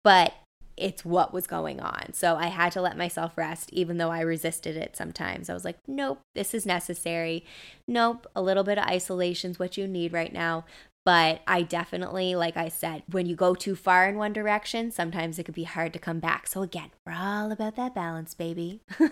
but 0.04 0.35
it's 0.76 1.04
what 1.04 1.33
was 1.33 1.47
going 1.47 1.80
on. 1.80 2.12
So 2.12 2.37
I 2.37 2.49
had 2.49 2.71
to 2.73 2.80
let 2.80 2.97
myself 2.97 3.37
rest, 3.37 3.71
even 3.73 3.97
though 3.97 4.11
I 4.11 4.21
resisted 4.21 4.76
it 4.76 4.97
sometimes. 4.97 5.50
I 5.50 5.54
was 5.54 5.64
like, 5.64 5.78
nope, 5.88 6.21
this 6.35 6.54
is 6.54 6.66
necessary. 6.66 7.45
Nope, 7.88 8.26
a 8.37 8.42
little 8.42 8.62
bit 8.62 8.78
of 8.78 8.85
isolation 8.85 9.52
is 9.52 9.59
what 9.59 9.76
you 9.76 9.88
need 9.88 10.12
right 10.12 10.33
now. 10.33 10.64
But 11.09 11.41
I 11.47 11.62
definitely, 11.62 12.35
like 12.35 12.59
I 12.59 12.69
said, 12.69 13.03
when 13.11 13.25
you 13.25 13.35
go 13.35 13.55
too 13.55 13.75
far 13.75 14.07
in 14.11 14.17
one 14.17 14.35
direction, 14.35 14.91
sometimes 14.91 15.38
it 15.38 15.45
could 15.45 15.55
be 15.55 15.65
hard 15.65 15.95
to 15.95 15.99
come 15.99 16.21
back. 16.21 16.47
So 16.47 16.61
again, 16.61 16.91
we're 17.07 17.15
all 17.15 17.50
about 17.50 17.77
that 17.77 17.95
balance, 17.95 18.35
baby. 18.35 18.83
I 19.00 19.09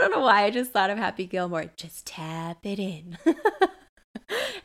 don't 0.00 0.10
know 0.10 0.22
why 0.22 0.42
I 0.42 0.50
just 0.50 0.72
thought 0.72 0.90
of 0.90 0.98
Happy 0.98 1.24
Gilmore. 1.24 1.66
Just 1.76 2.04
tap 2.04 2.66
it 2.66 2.80
in. 2.80 3.16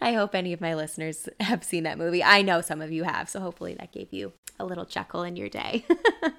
I 0.01 0.13
hope 0.13 0.34
any 0.34 0.51
of 0.51 0.62
my 0.62 0.74
listeners 0.74 1.29
have 1.39 1.63
seen 1.63 1.84
that 1.84 1.98
movie. 1.98 2.24
I 2.24 2.41
know 2.41 2.62
some 2.62 2.81
of 2.81 2.91
you 2.91 3.03
have, 3.03 3.29
so 3.29 3.39
hopefully 3.39 3.75
that 3.75 3.91
gave 3.91 4.12
you 4.12 4.34
a 4.60 4.65
little 4.65 4.86
chuckle 4.86 5.24
in 5.24 5.36
your 5.36 5.50
day, 5.50 5.86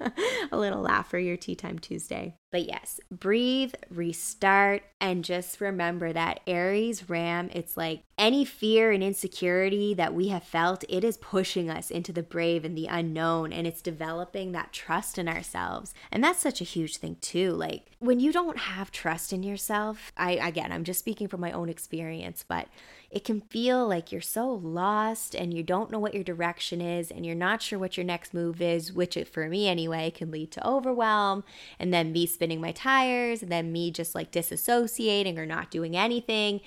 a 0.51 0.57
little 0.57 0.81
laugh 0.81 1.09
for 1.09 1.19
your 1.19 1.35
Tea 1.35 1.55
Time 1.55 1.77
Tuesday. 1.77 2.35
But 2.51 2.65
yes, 2.67 2.99
breathe, 3.11 3.73
restart, 3.89 4.83
and 5.01 5.25
just 5.25 5.59
remember 5.59 6.13
that 6.13 6.39
Aries 6.47 7.09
Ram, 7.09 7.49
it's 7.51 7.75
like 7.75 8.03
any 8.17 8.45
fear 8.45 8.91
and 8.91 9.03
insecurity 9.03 9.93
that 9.95 10.13
we 10.13 10.29
have 10.29 10.43
felt, 10.43 10.85
it 10.87 11.03
is 11.03 11.17
pushing 11.17 11.69
us 11.69 11.91
into 11.91 12.13
the 12.13 12.23
brave 12.23 12.63
and 12.63 12.77
the 12.77 12.85
unknown, 12.85 13.51
and 13.51 13.67
it's 13.67 13.81
developing 13.81 14.51
that 14.51 14.71
trust 14.71 15.17
in 15.17 15.27
ourselves. 15.27 15.93
And 16.11 16.23
that's 16.23 16.39
such 16.39 16.61
a 16.61 16.65
huge 16.65 16.97
thing, 16.97 17.17
too. 17.19 17.51
Like 17.51 17.87
when 17.99 18.19
you 18.19 18.31
don't 18.31 18.57
have 18.57 18.91
trust 18.91 19.33
in 19.33 19.43
yourself, 19.43 20.11
I, 20.15 20.33
again, 20.33 20.71
I'm 20.71 20.83
just 20.83 20.99
speaking 20.99 21.27
from 21.27 21.41
my 21.41 21.51
own 21.51 21.69
experience, 21.69 22.45
but 22.47 22.67
it 23.13 23.23
can 23.23 23.41
feel 23.41 23.87
like 23.87 24.11
you're 24.11 24.21
so 24.21 24.49
lost 24.49 25.35
and 25.35 25.53
you 25.53 25.61
don't 25.61 25.91
know 25.91 25.99
what 25.99 26.15
your 26.15 26.23
direction 26.23 26.81
is 26.81 27.11
and 27.11 27.23
you're 27.23 27.35
not 27.35 27.61
sure 27.61 27.77
what 27.77 27.95
your 27.95 28.03
next 28.03 28.33
move 28.33 28.59
is, 28.59 28.91
which 28.91 29.15
for 29.31 29.47
me 29.47 29.67
anyway 29.67 30.09
can 30.09 30.31
lead 30.31 30.51
to 30.51 30.67
overwhelm 30.67 31.43
and 31.77 31.93
then 31.93 32.11
me 32.11 32.25
spinning 32.25 32.59
my 32.59 32.71
tires 32.71 33.43
and 33.43 33.51
then 33.51 33.71
me 33.71 33.91
just 33.91 34.15
like 34.15 34.31
disassociating 34.31 35.37
or 35.37 35.45
not 35.45 35.69
doing 35.69 35.95
anything 35.95 36.59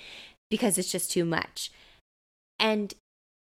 because 0.49 0.77
it's 0.77 0.91
just 0.91 1.11
too 1.11 1.25
much. 1.25 1.69
And 2.57 2.93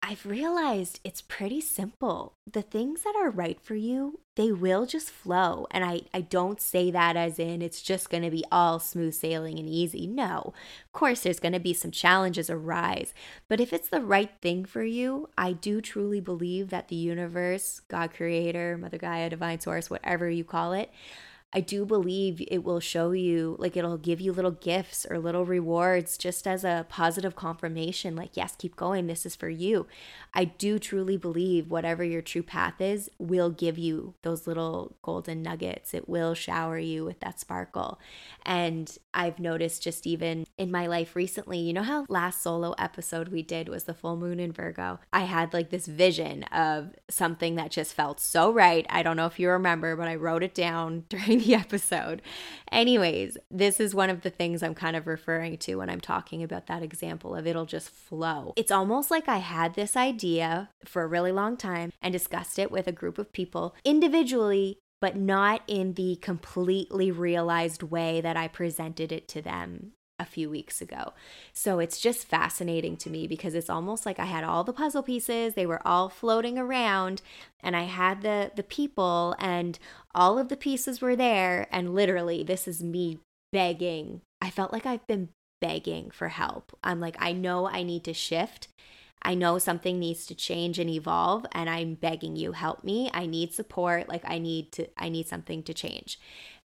I've 0.05 0.27
realized 0.27 0.99
it's 1.05 1.21
pretty 1.21 1.61
simple. 1.61 2.35
The 2.51 2.63
things 2.63 3.05
that 3.05 3.15
are 3.17 3.31
right 3.31 3.61
for 3.61 3.77
you, 3.77 4.19
they 4.35 4.51
will 4.51 4.85
just 4.85 5.11
flow. 5.11 5.69
And 5.71 5.85
I, 5.85 6.01
I 6.13 6.23
don't 6.23 6.61
say 6.61 6.91
that 6.91 7.17
as 7.17 7.39
in 7.39 7.63
it's 7.63 7.81
just 7.81 8.11
going 8.11 8.25
to 8.25 8.31
be 8.31 8.45
all 8.51 8.81
smooth 8.81 9.15
sailing 9.15 9.61
and 9.61 9.69
easy. 9.69 10.09
No, 10.09 10.55
of 10.87 10.93
course, 10.93 11.21
there's 11.21 11.39
going 11.39 11.53
to 11.53 11.61
be 11.61 11.73
some 11.73 11.93
challenges 11.93 12.51
arise. 12.51 13.15
But 13.49 13.61
if 13.61 13.73
it's 13.73 13.89
the 13.89 14.01
right 14.01 14.33
thing 14.43 14.65
for 14.65 14.83
you, 14.83 15.29
I 15.39 15.53
do 15.53 15.81
truly 15.81 16.19
believe 16.19 16.71
that 16.71 16.89
the 16.89 16.97
universe, 16.97 17.81
God 17.87 18.13
creator, 18.13 18.77
Mother 18.77 18.99
Gaia, 18.99 19.31
divine 19.31 19.61
source, 19.61 19.89
whatever 19.89 20.29
you 20.29 20.43
call 20.43 20.73
it, 20.73 20.91
I 21.55 21.61
do 21.61 21.85
believe 21.85 22.43
it 22.51 22.65
will 22.65 22.81
show 22.81 23.13
you, 23.13 23.57
like, 23.59 23.77
it'll 23.77 23.99
give 23.99 24.21
you 24.21 24.33
little 24.33 24.53
gifts 24.53 25.07
or 25.09 25.19
little 25.19 25.45
rewards 25.45 26.17
just 26.17 26.47
as 26.47 26.65
a 26.65 26.87
positive 26.89 27.37
confirmation, 27.37 28.17
like, 28.17 28.37
yes, 28.37 28.55
keep 28.57 28.75
going. 28.75 29.07
This 29.07 29.27
is 29.27 29.37
for 29.37 29.51
you. 29.51 29.87
I 30.35 30.45
do 30.45 30.79
truly 30.79 31.19
believe 31.19 31.71
whatever 31.71 32.03
your 32.03 32.23
true 32.23 32.43
path 32.43 32.81
is 32.81 33.11
will 33.19 33.51
give 33.51 33.77
you 33.77 34.15
those 34.23 34.47
little 34.47 34.97
golden 35.03 35.43
nuggets. 35.43 35.93
It 35.93 36.09
will 36.09 36.35
shower 36.35 36.79
you 36.79 37.05
with 37.05 37.21
that 37.21 37.39
sparkle. 37.39 37.99
And 38.47 38.97
I've 39.13 39.39
noticed 39.39 39.83
just 39.83 40.07
even 40.07 40.47
in 40.57 40.71
my 40.71 40.87
life 40.87 41.15
recently, 41.15 41.59
you 41.59 41.75
know 41.75 41.83
how 41.83 42.07
last 42.09 42.43
solo 42.43 42.75
episode 42.79 43.29
we 43.29 43.43
did 43.43 43.69
was 43.69 43.85
the 43.85 43.95
full 43.95 44.17
moon 44.17 44.41
in 44.41 44.53
Virgo? 44.53 45.01
I 45.13 45.21
had 45.21 45.53
like 45.53 45.69
this 45.69 45.87
vision 45.87 46.45
of 46.45 46.95
something 47.11 47.57
that 47.57 47.71
just 47.71 47.93
felt 47.93 48.19
so 48.19 48.51
right. 48.51 48.87
I 48.89 49.03
don't 49.03 49.17
know 49.17 49.27
if 49.27 49.39
you 49.39 49.51
remember, 49.51 49.97
but 49.97 50.09
I 50.09 50.15
wrote 50.15 50.43
it 50.43 50.55
down 50.55 51.05
during 51.11 51.42
the 51.43 51.55
episode. 51.63 52.23
Anyways, 52.71 53.37
this 53.51 53.81
is 53.81 53.95
one 53.95 54.11
of 54.11 54.23
the 54.23 54.31
things 54.31 54.63
I'm 54.63 54.75
kind 54.75 54.97
of 54.97 55.07
referring 55.07 55.59
to 55.59 55.77
when 55.77 55.91
I'm 55.91 56.01
talking 56.01 56.43
about 56.43 56.67
that 56.67 56.83
example 56.83 57.35
of 57.35 57.47
it'll 57.47 57.67
just 57.67 57.91
flow. 57.91 58.53
It's 58.57 58.71
almost 58.71 59.11
like 59.11 59.29
I 59.29 59.39
had 59.39 59.75
this 59.75 59.97
idea 59.97 60.71
for 60.85 61.03
a 61.03 61.07
really 61.07 61.33
long 61.33 61.57
time 61.57 61.93
and 62.01 62.13
discussed 62.13 62.59
it 62.59 62.71
with 62.71 62.87
a 62.87 62.93
group 62.93 63.19
of 63.19 63.33
people 63.33 63.75
individually 63.85 64.79
but 65.01 65.17
not 65.17 65.63
in 65.67 65.95
the 65.95 66.15
completely 66.23 67.11
realized 67.11 67.83
way 67.83 68.21
that 68.21 68.37
I 68.37 68.47
presented 68.47 69.11
it 69.11 69.27
to 69.29 69.43
them 69.43 69.95
a 70.23 70.25
few 70.25 70.49
weeks 70.49 70.81
ago. 70.81 71.13
So 71.53 71.81
it's 71.81 72.01
just 72.01 72.27
fascinating 72.27 72.97
to 72.99 73.11
me 73.11 73.27
because 73.27 73.55
it's 73.55 73.69
almost 73.69 74.07
like 74.07 74.19
I 74.19 74.25
had 74.25 74.45
all 74.45 74.65
the 74.65 74.73
puzzle 74.73 75.03
pieces, 75.03 75.55
they 75.55 75.67
were 75.67 75.87
all 75.87 76.09
floating 76.09 76.57
around 76.57 77.21
and 77.61 77.77
I 77.77 77.83
had 77.83 78.23
the 78.23 78.53
the 78.55 78.63
people 78.63 79.35
and 79.39 79.79
all 80.15 80.39
of 80.39 80.49
the 80.49 80.57
pieces 80.57 81.01
were 81.01 81.17
there 81.17 81.67
and 81.71 81.95
literally 81.95 82.43
this 82.43 82.67
is 82.67 82.83
me 82.83 83.19
begging. 83.53 84.23
I 84.41 84.49
felt 84.49 84.73
like 84.73 84.87
I've 84.87 85.07
been 85.07 85.29
begging 85.61 86.11
for 86.11 86.29
help. 86.29 86.77
I'm 86.83 87.01
like 87.01 87.17
I 87.19 87.33
know 87.33 87.69
I 87.69 87.83
need 87.83 88.05
to 88.05 88.15
shift 88.15 88.69
I 89.23 89.35
know 89.35 89.59
something 89.59 89.99
needs 89.99 90.27
to 90.27 90.35
change 90.35 90.79
and 90.79 90.91
evolve 90.91 91.47
and 91.53 91.71
I'm 91.71 91.95
begging 91.95 92.37
you 92.37 92.53
help 92.53 92.83
me. 92.83 93.11
I 93.15 93.27
need 93.27 93.55
support. 93.55 94.09
Like 94.09 94.23
I 94.25 94.39
need 94.39 94.73
to 94.73 94.89
I 94.99 95.09
need 95.09 95.29
something 95.29 95.63
to 95.63 95.75
change. 95.75 96.19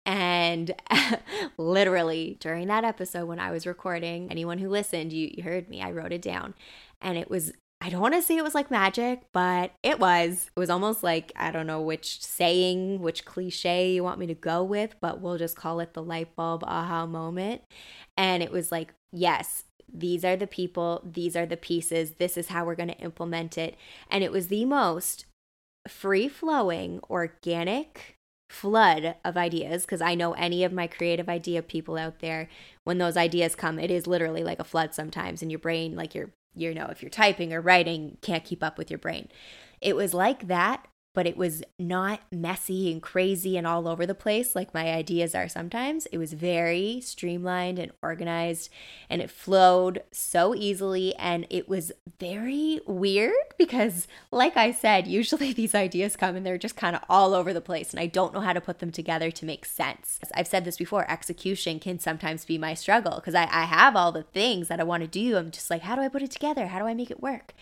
And 0.08 0.72
literally 1.58 2.38
during 2.40 2.68
that 2.68 2.82
episode 2.82 3.26
when 3.26 3.38
I 3.38 3.50
was 3.50 3.66
recording, 3.66 4.30
anyone 4.30 4.56
who 4.56 4.70
listened, 4.70 5.12
you, 5.12 5.30
you 5.30 5.42
heard 5.42 5.68
me. 5.68 5.82
I 5.82 5.92
wrote 5.92 6.12
it 6.12 6.22
down. 6.22 6.54
And 7.02 7.18
it 7.18 7.30
was 7.30 7.52
I 7.80 7.90
don't 7.90 8.00
want 8.00 8.14
to 8.14 8.22
say 8.22 8.36
it 8.36 8.42
was 8.42 8.56
like 8.56 8.72
magic, 8.72 9.20
but 9.32 9.70
it 9.84 10.00
was. 10.00 10.50
It 10.56 10.58
was 10.58 10.70
almost 10.70 11.04
like, 11.04 11.30
I 11.36 11.52
don't 11.52 11.66
know 11.66 11.80
which 11.80 12.20
saying, 12.24 13.00
which 13.00 13.24
cliche 13.24 13.92
you 13.92 14.02
want 14.02 14.18
me 14.18 14.26
to 14.26 14.34
go 14.34 14.64
with, 14.64 14.96
but 15.00 15.20
we'll 15.20 15.38
just 15.38 15.56
call 15.56 15.78
it 15.78 15.94
the 15.94 16.02
light 16.02 16.34
bulb 16.34 16.64
aha 16.64 17.06
moment. 17.06 17.62
And 18.16 18.42
it 18.42 18.50
was 18.50 18.72
like, 18.72 18.94
yes, 19.12 19.64
these 19.92 20.24
are 20.24 20.36
the 20.36 20.48
people, 20.48 21.02
these 21.04 21.36
are 21.36 21.46
the 21.46 21.56
pieces, 21.56 22.12
this 22.12 22.36
is 22.36 22.48
how 22.48 22.64
we're 22.64 22.74
going 22.74 22.88
to 22.88 22.98
implement 22.98 23.56
it. 23.56 23.76
And 24.10 24.24
it 24.24 24.32
was 24.32 24.48
the 24.48 24.64
most 24.64 25.26
free 25.86 26.28
flowing, 26.28 26.98
organic 27.08 28.17
flood 28.48 29.16
of 29.24 29.36
ideas 29.36 29.82
because 29.82 30.00
I 30.00 30.14
know 30.14 30.32
any 30.32 30.64
of 30.64 30.72
my 30.72 30.86
creative 30.86 31.28
idea 31.28 31.62
people 31.62 31.96
out 31.96 32.20
there, 32.20 32.48
when 32.84 32.98
those 32.98 33.16
ideas 33.16 33.54
come, 33.54 33.78
it 33.78 33.90
is 33.90 34.06
literally 34.06 34.42
like 34.42 34.58
a 34.58 34.64
flood 34.64 34.94
sometimes 34.94 35.42
in 35.42 35.50
your 35.50 35.58
brain, 35.58 35.94
like 35.94 36.14
you're, 36.14 36.30
you 36.54 36.74
know, 36.74 36.86
if 36.86 37.02
you're 37.02 37.10
typing 37.10 37.52
or 37.52 37.60
writing, 37.60 38.16
can't 38.22 38.44
keep 38.44 38.62
up 38.62 38.78
with 38.78 38.90
your 38.90 38.98
brain. 38.98 39.28
It 39.80 39.94
was 39.96 40.14
like 40.14 40.48
that, 40.48 40.88
but 41.18 41.26
it 41.26 41.36
was 41.36 41.64
not 41.80 42.20
messy 42.30 42.92
and 42.92 43.02
crazy 43.02 43.56
and 43.56 43.66
all 43.66 43.88
over 43.88 44.06
the 44.06 44.14
place 44.14 44.54
like 44.54 44.72
my 44.72 44.88
ideas 44.88 45.34
are 45.34 45.48
sometimes. 45.48 46.06
It 46.12 46.18
was 46.18 46.32
very 46.32 47.00
streamlined 47.00 47.80
and 47.80 47.90
organized 48.04 48.70
and 49.10 49.20
it 49.20 49.28
flowed 49.28 50.04
so 50.12 50.54
easily 50.54 51.16
and 51.16 51.44
it 51.50 51.68
was 51.68 51.90
very 52.20 52.78
weird 52.86 53.34
because 53.58 54.06
like 54.30 54.56
I 54.56 54.70
said, 54.70 55.08
usually 55.08 55.52
these 55.52 55.74
ideas 55.74 56.14
come 56.14 56.36
and 56.36 56.46
they're 56.46 56.56
just 56.56 56.76
kind 56.76 56.94
of 56.94 57.02
all 57.08 57.34
over 57.34 57.52
the 57.52 57.60
place 57.60 57.90
and 57.90 57.98
I 57.98 58.06
don't 58.06 58.32
know 58.32 58.40
how 58.40 58.52
to 58.52 58.60
put 58.60 58.78
them 58.78 58.92
together 58.92 59.32
to 59.32 59.44
make 59.44 59.64
sense. 59.64 60.20
I've 60.36 60.46
said 60.46 60.64
this 60.64 60.76
before, 60.76 61.10
execution 61.10 61.80
can 61.80 61.98
sometimes 61.98 62.44
be 62.44 62.58
my 62.58 62.74
struggle 62.74 63.16
because 63.16 63.34
I, 63.34 63.48
I 63.50 63.64
have 63.64 63.96
all 63.96 64.12
the 64.12 64.22
things 64.22 64.68
that 64.68 64.78
I 64.78 64.84
want 64.84 65.02
to 65.02 65.08
do. 65.08 65.36
I'm 65.36 65.50
just 65.50 65.68
like, 65.68 65.82
how 65.82 65.96
do 65.96 66.02
I 66.02 66.06
put 66.06 66.22
it 66.22 66.30
together? 66.30 66.68
How 66.68 66.78
do 66.78 66.86
I 66.86 66.94
make 66.94 67.10
it 67.10 67.20
work? 67.20 67.54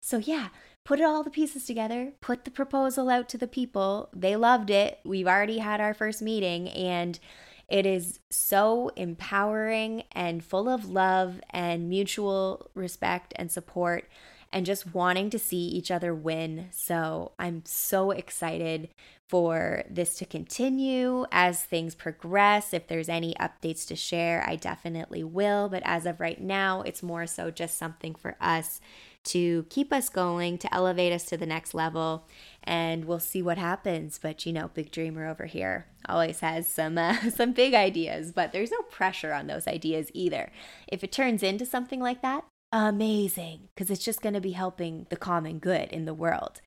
So 0.00 0.16
yeah, 0.16 0.48
put 0.84 1.00
all 1.00 1.22
the 1.22 1.30
pieces 1.30 1.66
together, 1.66 2.12
put 2.20 2.44
the 2.44 2.50
proposal 2.50 3.08
out 3.08 3.28
to 3.30 3.38
the 3.38 3.46
people. 3.46 4.08
They 4.12 4.36
loved 4.36 4.70
it. 4.70 5.00
We've 5.04 5.28
already 5.28 5.58
had 5.58 5.80
our 5.80 5.94
first 5.94 6.22
meeting 6.22 6.68
and 6.68 7.18
it 7.68 7.86
is 7.86 8.20
so 8.30 8.90
empowering 8.96 10.02
and 10.12 10.44
full 10.44 10.68
of 10.68 10.90
love 10.90 11.40
and 11.50 11.88
mutual 11.88 12.70
respect 12.74 13.32
and 13.36 13.50
support. 13.50 14.08
and 14.52 14.66
just 14.66 14.94
wanting 14.94 15.30
to 15.30 15.38
see 15.38 15.56
each 15.56 15.90
other 15.90 16.14
win. 16.14 16.68
So 16.72 17.32
I'm 17.38 17.62
so 17.64 18.10
excited 18.10 18.90
for 19.26 19.82
this 19.88 20.16
to 20.16 20.26
continue 20.26 21.24
as 21.32 21.62
things 21.62 21.94
progress. 21.94 22.74
If 22.74 22.86
there's 22.86 23.08
any 23.08 23.34
updates 23.40 23.86
to 23.86 23.96
share, 23.96 24.44
I 24.46 24.56
definitely 24.56 25.24
will. 25.24 25.70
But 25.70 25.82
as 25.86 26.04
of 26.04 26.20
right 26.20 26.38
now, 26.38 26.82
it's 26.82 27.02
more 27.02 27.26
so 27.26 27.50
just 27.50 27.78
something 27.78 28.14
for 28.14 28.36
us 28.42 28.78
to 29.24 29.64
keep 29.70 29.92
us 29.92 30.08
going, 30.08 30.58
to 30.58 30.74
elevate 30.74 31.12
us 31.12 31.24
to 31.26 31.36
the 31.36 31.46
next 31.46 31.74
level, 31.74 32.26
and 32.64 33.04
we'll 33.04 33.20
see 33.20 33.42
what 33.42 33.58
happens. 33.58 34.18
But 34.20 34.46
you 34.46 34.52
know, 34.52 34.70
big 34.74 34.90
dreamer 34.90 35.26
over 35.26 35.46
here 35.46 35.86
always 36.08 36.40
has 36.40 36.66
some 36.68 36.98
uh, 36.98 37.30
some 37.34 37.52
big 37.52 37.74
ideas, 37.74 38.32
but 38.32 38.52
there's 38.52 38.70
no 38.70 38.82
pressure 38.82 39.32
on 39.32 39.46
those 39.46 39.66
ideas 39.66 40.10
either. 40.14 40.50
If 40.88 41.04
it 41.04 41.12
turns 41.12 41.42
into 41.42 41.66
something 41.66 42.00
like 42.00 42.22
that, 42.22 42.44
amazing, 42.72 43.68
because 43.74 43.90
it's 43.90 44.04
just 44.04 44.22
going 44.22 44.34
to 44.34 44.40
be 44.40 44.52
helping 44.52 45.06
the 45.10 45.16
common 45.16 45.58
good 45.58 45.90
in 45.92 46.04
the 46.04 46.14
world. 46.14 46.60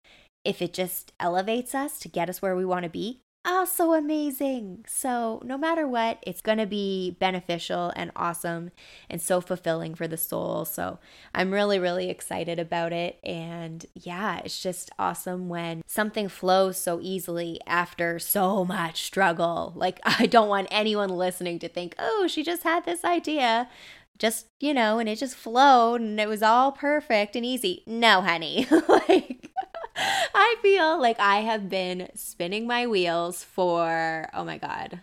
If 0.43 0.61
it 0.61 0.73
just 0.73 1.11
elevates 1.19 1.73
us 1.73 1.97
to 1.99 2.07
get 2.07 2.29
us 2.29 2.41
where 2.41 2.55
we 2.55 2.65
want 2.65 2.83
to 2.83 2.89
be, 2.89 3.21
Oh, 3.47 3.65
also 3.65 3.93
amazing. 3.93 4.85
So, 4.87 5.41
no 5.43 5.57
matter 5.57 5.87
what, 5.87 6.19
it's 6.21 6.39
going 6.39 6.59
to 6.59 6.67
be 6.67 7.17
beneficial 7.19 7.91
and 7.95 8.11
awesome 8.15 8.69
and 9.09 9.19
so 9.19 9.41
fulfilling 9.41 9.95
for 9.95 10.07
the 10.07 10.17
soul. 10.17 10.65
So, 10.65 10.99
I'm 11.33 11.51
really, 11.51 11.79
really 11.79 12.09
excited 12.09 12.59
about 12.59 12.93
it. 12.93 13.19
And 13.23 13.83
yeah, 13.95 14.39
it's 14.45 14.61
just 14.61 14.91
awesome 14.99 15.49
when 15.49 15.81
something 15.87 16.29
flows 16.29 16.77
so 16.77 16.99
easily 17.01 17.59
after 17.65 18.19
so 18.19 18.63
much 18.65 19.01
struggle. 19.03 19.73
Like, 19.75 19.99
I 20.05 20.27
don't 20.27 20.47
want 20.47 20.67
anyone 20.69 21.09
listening 21.09 21.57
to 21.59 21.67
think, 21.67 21.95
oh, 21.97 22.27
she 22.27 22.43
just 22.43 22.63
had 22.63 22.85
this 22.85 23.03
idea 23.03 23.67
just 24.17 24.47
you 24.61 24.73
know 24.73 24.97
and 24.97 25.09
it 25.09 25.17
just 25.17 25.35
flowed 25.35 25.99
and 25.99 26.19
it 26.21 26.29
was 26.29 26.41
all 26.41 26.71
perfect 26.71 27.35
and 27.35 27.45
easy 27.45 27.83
no 27.85 28.21
honey 28.21 28.65
like 28.87 29.34
I 30.47 30.57
feel 30.61 31.01
like 31.01 31.19
I 31.19 31.37
have 31.37 31.69
been 31.69 32.07
spinning 32.13 32.67
my 32.67 32.85
wheels 32.85 33.43
for, 33.43 34.29
oh 34.31 34.43
my 34.43 34.59
God, 34.59 34.99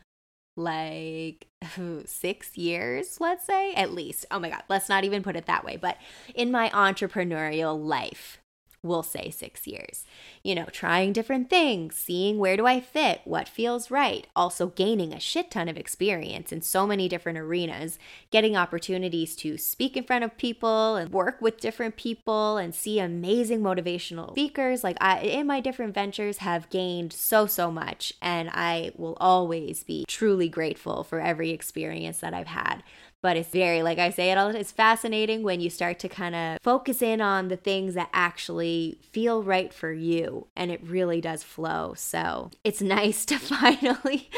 like 0.57 1.49
six 2.05 2.57
years, 2.57 3.21
let's 3.21 3.45
say, 3.45 3.75
at 3.75 3.93
least. 3.93 4.25
Oh 4.31 4.39
my 4.39 4.51
God, 4.51 4.63
let's 4.69 4.89
not 4.89 5.03
even 5.03 5.25
put 5.25 5.35
it 5.35 5.47
that 5.47 5.65
way. 5.65 5.77
But 5.77 5.99
in 6.37 6.53
my 6.53 6.71
entrepreneurial 6.71 7.77
life, 7.85 8.41
we'll 8.83 9.03
say 9.03 9.31
six 9.31 9.67
years. 9.67 10.05
You 10.43 10.55
know, 10.55 10.67
trying 10.67 11.12
different 11.12 11.49
things, 11.49 11.97
seeing 11.97 12.39
where 12.39 12.57
do 12.57 12.67
I 12.67 12.81
fit, 12.81 13.21
what 13.25 13.49
feels 13.49 13.91
right, 13.91 14.27
also 14.35 14.69
gaining 14.69 15.12
a 15.12 15.21
shit 15.21 15.51
ton 15.51 15.69
of 15.69 15.77
experience 15.77 16.53
in 16.53 16.62
so 16.62 16.87
many 16.87 17.09
different 17.09 17.39
arenas, 17.39 17.99
getting 18.31 18.57
opportunities 18.57 19.37
to 19.37 19.57
speak 19.57 19.97
in 19.97 20.05
front 20.05 20.25
of 20.25 20.37
people 20.37 20.97
and 20.97 21.12
work 21.12 21.41
with 21.41 21.61
different 21.61 21.97
people 21.97 22.57
and 22.57 22.75
see 22.75 22.99
amazing 22.99 23.61
motivational 23.61 24.31
speakers. 24.31 24.83
Like 24.83 24.97
I 25.01 25.21
in 25.21 25.47
my 25.47 25.61
different 25.61 25.95
ventures 25.95 26.39
have 26.39 26.71
gained 26.71 27.12
so 27.12 27.47
so 27.47 27.71
much 27.71 28.12
and 28.21 28.51
I 28.53 28.93
will 28.97 29.17
always 29.21 29.85
be 29.85 30.05
truly 30.09 30.49
grateful 30.49 31.05
for 31.05 31.21
every 31.21 31.51
experience 31.51 32.19
that 32.19 32.35
I've 32.35 32.49
had 32.49 32.83
but 33.23 33.37
it's 33.37 33.49
very 33.50 33.83
like 33.83 33.99
i 33.99 34.11
say 34.11 34.31
it 34.31 34.38
all 34.38 34.49
it's 34.49 34.73
fascinating 34.73 35.43
when 35.43 35.61
you 35.61 35.71
start 35.71 35.99
to 35.99 36.09
kind 36.09 36.35
of 36.35 36.59
focus 36.61 37.00
in 37.00 37.21
on 37.21 37.49
the 37.49 37.57
things 37.57 37.95
that 37.95 38.11
actually 38.12 38.99
feel 39.11 39.43
right 39.43 39.73
for 39.73 39.93
you 39.93 40.47
and 40.57 40.71
it 40.71 40.81
really 40.83 41.21
does 41.21 41.43
flow. 41.43 41.95
So 41.97 42.50
it's 42.64 42.83
nice 42.99 43.25
to 43.26 43.38
finally 43.38 44.31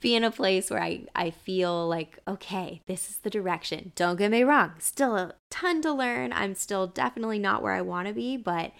be 0.00 0.14
in 0.14 0.24
a 0.24 0.30
place 0.30 0.70
where 0.70 0.82
i 0.82 1.02
i 1.14 1.30
feel 1.30 1.88
like 1.88 2.18
okay 2.26 2.82
this 2.86 3.10
is 3.10 3.18
the 3.18 3.30
direction. 3.30 3.92
Don't 3.94 4.16
get 4.16 4.30
me 4.30 4.42
wrong 4.42 4.72
still 4.78 5.16
a 5.16 5.34
ton 5.50 5.82
to 5.82 5.92
learn. 5.92 6.32
I'm 6.32 6.54
still 6.54 6.86
definitely 6.86 7.38
not 7.38 7.62
where 7.62 7.72
i 7.72 7.82
want 7.82 8.08
to 8.08 8.14
be 8.14 8.36
but 8.36 8.72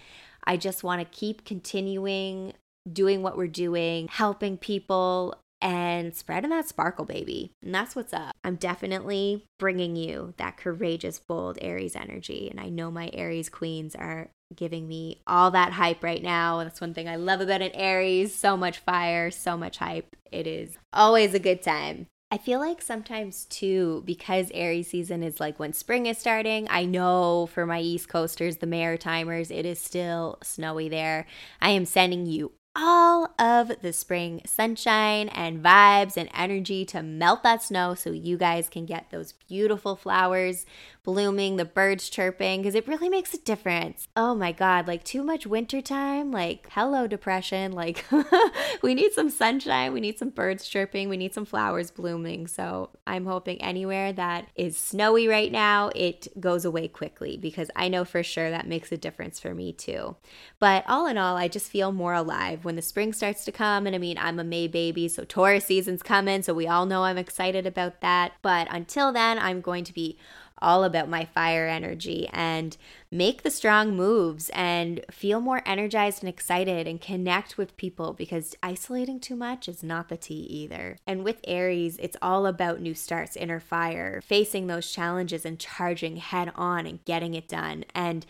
i 0.45 0.57
just 0.57 0.85
want 0.85 1.01
to 1.01 1.19
keep 1.19 1.45
continuing 1.45 2.53
doing 2.91 3.23
what 3.23 3.37
we're 3.37 3.47
doing, 3.47 4.09
helping 4.09 4.57
people, 4.57 5.35
and 5.61 6.15
spreading 6.15 6.51
that 6.51 6.69
sparkle, 6.69 7.05
baby. 7.05 7.53
And 7.63 7.75
that's 7.75 7.97
what's 7.97 8.13
up. 8.13 8.35
I'm 8.45 8.57
definitely 8.57 9.45
bringing 9.59 9.97
you 9.97 10.35
that 10.37 10.57
courageous, 10.57 11.19
bold 11.19 11.59
Aries 11.61 11.97
energy. 11.97 12.49
And 12.51 12.61
I 12.61 12.69
know 12.69 12.91
my 12.91 13.11
Aries 13.13 13.49
queens 13.49 13.95
are 13.95 14.31
giving 14.55 14.89
me 14.89 15.21
all 15.27 15.51
that 15.51 15.73
hype 15.73 16.03
right 16.03 16.23
now. 16.23 16.63
That's 16.63 16.81
one 16.81 16.95
thing 16.95 17.09
I 17.09 17.17
love 17.17 17.41
about 17.41 17.63
an 17.63 17.73
Aries 17.73 18.35
so 18.35 18.57
much 18.57 18.79
fire, 18.79 19.31
so 19.31 19.57
much 19.57 19.79
hype. 19.79 20.17
It 20.31 20.47
is 20.47 20.79
always 20.93 21.35
a 21.35 21.39
good 21.39 21.63
time. 21.63 22.07
I 22.31 22.37
feel 22.37 22.61
like 22.61 22.83
sometimes 22.83 23.47
too, 23.47 24.03
because 24.05 24.51
Aries 24.53 24.91
season 24.91 25.23
is 25.23 25.41
like 25.41 25.59
when 25.59 25.73
spring 25.73 26.05
is 26.05 26.19
starting. 26.19 26.67
I 26.69 26.85
know 26.85 27.47
for 27.47 27.65
my 27.65 27.81
East 27.81 28.11
Coasters, 28.11 28.59
the 28.59 28.67
Maritimers, 28.67 29.51
it 29.51 29.65
is 29.65 29.81
still 29.81 30.37
snowy 30.43 30.91
there. 30.91 31.27
I 31.63 31.71
am 31.71 31.87
sending 31.87 32.27
you 32.27 32.53
all 32.81 33.35
of 33.39 33.73
the 33.83 33.93
spring 33.93 34.41
sunshine 34.47 35.29
and 35.31 35.63
vibes 35.63 36.17
and 36.17 36.29
energy 36.33 36.85
to 36.85 37.03
melt 37.03 37.43
that 37.43 37.63
snow 37.63 37.95
so 37.95 38.11
you 38.11 38.37
guys 38.37 38.69
can 38.69 38.87
get 38.87 39.11
those 39.11 39.33
beautiful 39.33 39.97
flowers 39.97 40.65
blooming, 41.09 41.57
the 41.57 41.65
birds 41.65 42.11
chirping, 42.11 42.61
because 42.61 42.75
it 42.75 42.87
really 42.87 43.09
makes 43.09 43.33
a 43.33 43.39
difference. 43.39 44.09
Oh 44.15 44.35
my 44.35 44.53
God, 44.53 44.87
like 44.87 45.05
too 45.05 45.23
much 45.23 45.47
wintertime, 45.47 46.31
like 46.31 46.69
hello, 46.73 47.07
depression. 47.07 47.73
Like 47.73 48.05
we 48.83 48.95
need 48.95 49.15
some 49.15 49.31
sunshine, 49.31 49.95
we 49.95 50.01
need 50.01 50.19
some 50.19 50.29
birds 50.29 50.69
chirping, 50.69 51.09
we 51.09 51.17
need 51.17 51.33
some 51.33 51.47
flowers 51.47 51.91
blooming. 51.91 52.47
So 52.47 52.91
I'm 53.07 53.25
hoping 53.25 53.59
anywhere 53.63 54.13
that 54.13 54.49
is 54.55 54.77
snowy 54.77 55.27
right 55.27 55.51
now, 55.51 55.91
it 55.97 56.29
goes 56.39 56.67
away 56.67 56.89
quickly 56.89 57.39
because 57.39 57.71
I 57.75 57.89
know 57.89 58.05
for 58.05 58.23
sure 58.23 58.51
that 58.51 58.69
makes 58.69 58.93
a 58.93 58.99
difference 58.99 59.41
for 59.41 59.55
me 59.55 59.73
too. 59.73 60.15
But 60.59 60.85
all 60.87 61.07
in 61.07 61.17
all, 61.17 61.39
I 61.39 61.49
just 61.49 61.71
feel 61.71 61.91
more 61.91 62.13
alive 62.13 62.67
when 62.67 62.77
the 62.77 62.83
spring 62.83 63.15
starts 63.15 63.47
to 63.47 63.53
come. 63.53 63.87
And 63.87 63.97
I 63.97 63.99
mean, 63.99 64.19
I'm 64.19 64.39
a 64.39 64.45
May 64.45 64.69
baby, 64.69 65.09
so 65.09 65.25
Taurus 65.25 65.65
season's 65.65 66.03
coming, 66.03 66.43
so 66.43 66.53
we 66.53 66.67
all 66.67 66.85
know 66.85 67.05
I'm 67.05 67.17
excited 67.17 67.67
about 67.67 68.03
that. 68.03 68.33
But 68.43 68.69
until 68.71 69.11
then, 69.11 69.39
I'm 69.39 69.63
going 69.63 69.85
to 69.85 69.95
be 69.95 70.19
all 70.61 70.85
about 70.85 71.09
my 71.09 71.25
fire 71.25 71.67
energy 71.69 72.29
and 72.33 72.77
make 73.11 73.43
the 73.43 73.51
strong 73.51 73.97
moves 73.97 74.51
and 74.51 75.05
feel 75.11 75.41
more 75.41 75.63
energized 75.65 76.23
and 76.23 76.29
excited 76.29 76.87
and 76.87 77.01
connect 77.01 77.57
with 77.57 77.77
people 77.77 78.13
because 78.13 78.55
isolating 78.63 79.21
too 79.21 79.37
much 79.37 79.69
is 79.69 79.83
not 79.83 80.09
the 80.09 80.17
tea 80.17 80.47
either. 80.51 80.97
And 81.07 81.25
with 81.25 81.41
Aries, 81.45 81.99
it's 81.99 82.17
all 82.21 82.47
about 82.47 82.81
new 82.81 82.95
starts, 82.95 83.37
inner 83.37 83.61
fire, 83.61 84.21
facing 84.21 84.67
those 84.67 84.93
challenges 84.93 85.45
and 85.45 85.59
charging 85.59 86.17
head 86.17 86.53
on 86.55 86.87
and 86.87 87.05
getting 87.05 87.35
it 87.35 87.49
done. 87.49 87.85
And 87.95 88.27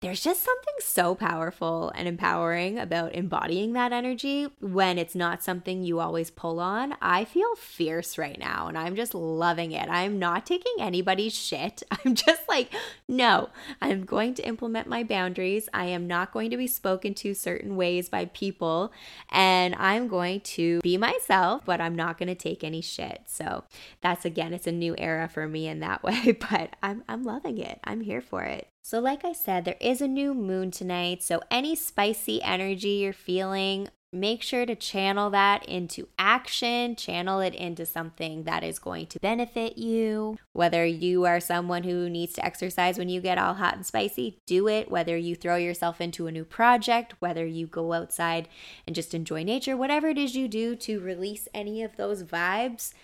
there's 0.00 0.20
just 0.20 0.44
something 0.44 0.74
so 0.78 1.16
powerful 1.16 1.90
and 1.96 2.06
empowering 2.06 2.78
about 2.78 3.16
embodying 3.16 3.72
that 3.72 3.92
energy 3.92 4.46
when 4.60 4.96
it's 4.96 5.16
not 5.16 5.42
something 5.42 5.82
you 5.82 5.98
always 5.98 6.30
pull 6.30 6.60
on. 6.60 6.94
I 7.02 7.24
feel 7.24 7.56
fierce 7.56 8.16
right 8.16 8.38
now 8.38 8.68
and 8.68 8.78
I'm 8.78 8.94
just 8.94 9.12
loving 9.12 9.72
it. 9.72 9.88
I'm 9.88 10.20
not 10.20 10.46
taking 10.46 10.74
anybody's 10.78 11.34
shit. 11.34 11.82
I'm 12.04 12.14
just 12.14 12.48
like, 12.48 12.72
no, 13.08 13.48
I'm 13.82 14.04
going 14.04 14.34
to 14.34 14.46
implement 14.46 14.86
my 14.86 15.02
boundaries. 15.02 15.68
I 15.74 15.86
am 15.86 16.06
not 16.06 16.32
going 16.32 16.50
to 16.50 16.56
be 16.56 16.68
spoken 16.68 17.12
to 17.14 17.34
certain 17.34 17.74
ways 17.74 18.08
by 18.08 18.26
people 18.26 18.92
and 19.30 19.74
I'm 19.74 20.06
going 20.06 20.42
to 20.42 20.80
be 20.80 20.96
myself, 20.96 21.62
but 21.64 21.80
I'm 21.80 21.96
not 21.96 22.18
going 22.18 22.28
to 22.28 22.36
take 22.36 22.62
any 22.62 22.82
shit. 22.82 23.22
So 23.26 23.64
that's 24.00 24.24
again, 24.24 24.54
it's 24.54 24.68
a 24.68 24.72
new 24.72 24.94
era 24.96 25.28
for 25.28 25.48
me 25.48 25.66
in 25.66 25.80
that 25.80 26.02
way, 26.04 26.38
but 26.38 26.76
I'm, 26.84 27.02
I'm 27.08 27.24
loving 27.24 27.58
it. 27.58 27.80
I'm 27.82 28.00
here 28.00 28.20
for 28.20 28.44
it. 28.44 28.68
So, 28.88 29.00
like 29.00 29.22
I 29.22 29.34
said, 29.34 29.66
there 29.66 29.76
is 29.82 30.00
a 30.00 30.08
new 30.08 30.32
moon 30.32 30.70
tonight. 30.70 31.22
So, 31.22 31.42
any 31.50 31.76
spicy 31.76 32.42
energy 32.42 33.02
you're 33.02 33.12
feeling, 33.12 33.88
make 34.14 34.42
sure 34.42 34.64
to 34.64 34.74
channel 34.74 35.28
that 35.28 35.62
into 35.66 36.08
action, 36.18 36.96
channel 36.96 37.40
it 37.40 37.54
into 37.54 37.84
something 37.84 38.44
that 38.44 38.64
is 38.64 38.78
going 38.78 39.08
to 39.08 39.20
benefit 39.20 39.76
you. 39.76 40.38
Whether 40.54 40.86
you 40.86 41.26
are 41.26 41.38
someone 41.38 41.82
who 41.82 42.08
needs 42.08 42.32
to 42.36 42.42
exercise 42.46 42.96
when 42.96 43.10
you 43.10 43.20
get 43.20 43.36
all 43.36 43.52
hot 43.52 43.76
and 43.76 43.84
spicy, 43.84 44.38
do 44.46 44.68
it. 44.68 44.90
Whether 44.90 45.18
you 45.18 45.36
throw 45.36 45.56
yourself 45.56 46.00
into 46.00 46.26
a 46.26 46.32
new 46.32 46.46
project, 46.46 47.12
whether 47.18 47.44
you 47.44 47.66
go 47.66 47.92
outside 47.92 48.48
and 48.86 48.96
just 48.96 49.12
enjoy 49.12 49.42
nature, 49.42 49.76
whatever 49.76 50.08
it 50.08 50.16
is 50.16 50.34
you 50.34 50.48
do 50.48 50.74
to 50.76 50.98
release 50.98 51.46
any 51.52 51.82
of 51.82 51.96
those 51.96 52.22
vibes, 52.22 52.94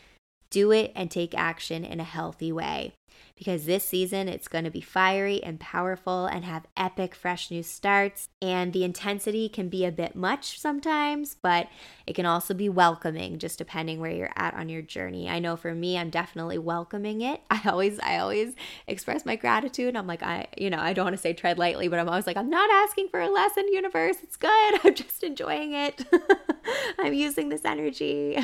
do 0.49 0.71
it 0.71 0.93
and 0.95 1.11
take 1.11 1.35
action 1.35 1.85
in 1.85 2.01
a 2.01 2.05
healthy 2.05 2.53
way 2.53 2.95
because 3.37 3.67
this 3.67 3.85
season 3.85 4.29
it's 4.29 4.49
going 4.49 4.65
to 4.65 4.71
be 4.71 4.81
fiery 4.81 5.43
and 5.43 5.59
powerful 5.59 6.27
and 6.27 6.45
have 6.45 6.67
epic 6.77 7.15
fresh 7.15 7.51
new 7.51 7.63
starts. 7.63 8.29
And 8.41 8.73
the 8.73 8.85
intensity 8.85 9.49
can 9.49 9.69
be 9.69 9.85
a 9.85 9.93
bit 9.93 10.15
much 10.15 10.61
sometimes, 10.61 11.37
but 11.41 11.69
it 12.07 12.15
can 12.15 12.27
also 12.27 12.55
be 12.55 12.69
welcoming 12.69 13.39
just 13.39 13.59
depending 13.59 14.01
where 14.01 14.11
you're 14.11 14.33
at 14.37 14.55
on 14.55 14.69
your 14.69 14.83
journey. 14.83 15.29
I 15.29 15.39
know 15.39 15.57
for 15.57 15.75
me, 15.75 15.99
I'm 15.99 16.11
definitely 16.11 16.59
welcoming 16.59 17.23
it. 17.23 17.41
I 17.51 17.61
always, 17.69 17.99
I 18.01 18.19
always 18.19 18.55
express 18.87 19.25
my 19.25 19.37
gratitude. 19.37 19.97
I'm 19.97 20.07
like, 20.07 20.23
I, 20.23 20.47
you 20.57 20.71
know, 20.71 20.79
I 20.79 20.93
don't 20.93 21.07
want 21.07 21.17
to 21.17 21.23
say 21.23 21.33
tread 21.33 21.59
lightly, 21.59 21.89
but 21.89 21.99
I'm 21.99 22.09
always 22.09 22.27
like, 22.27 22.37
I'm 22.37 22.51
not 22.51 22.71
asking 22.71 23.09
for 23.09 23.21
a 23.21 23.29
lesson, 23.29 23.67
universe. 23.73 24.17
It's 24.23 24.37
good. 24.37 24.81
I'm 24.85 24.95
just 24.95 25.23
enjoying 25.23 25.73
it. 25.73 26.05
I'm 26.99 27.15
using 27.15 27.49
this 27.49 27.65
energy. 27.65 28.39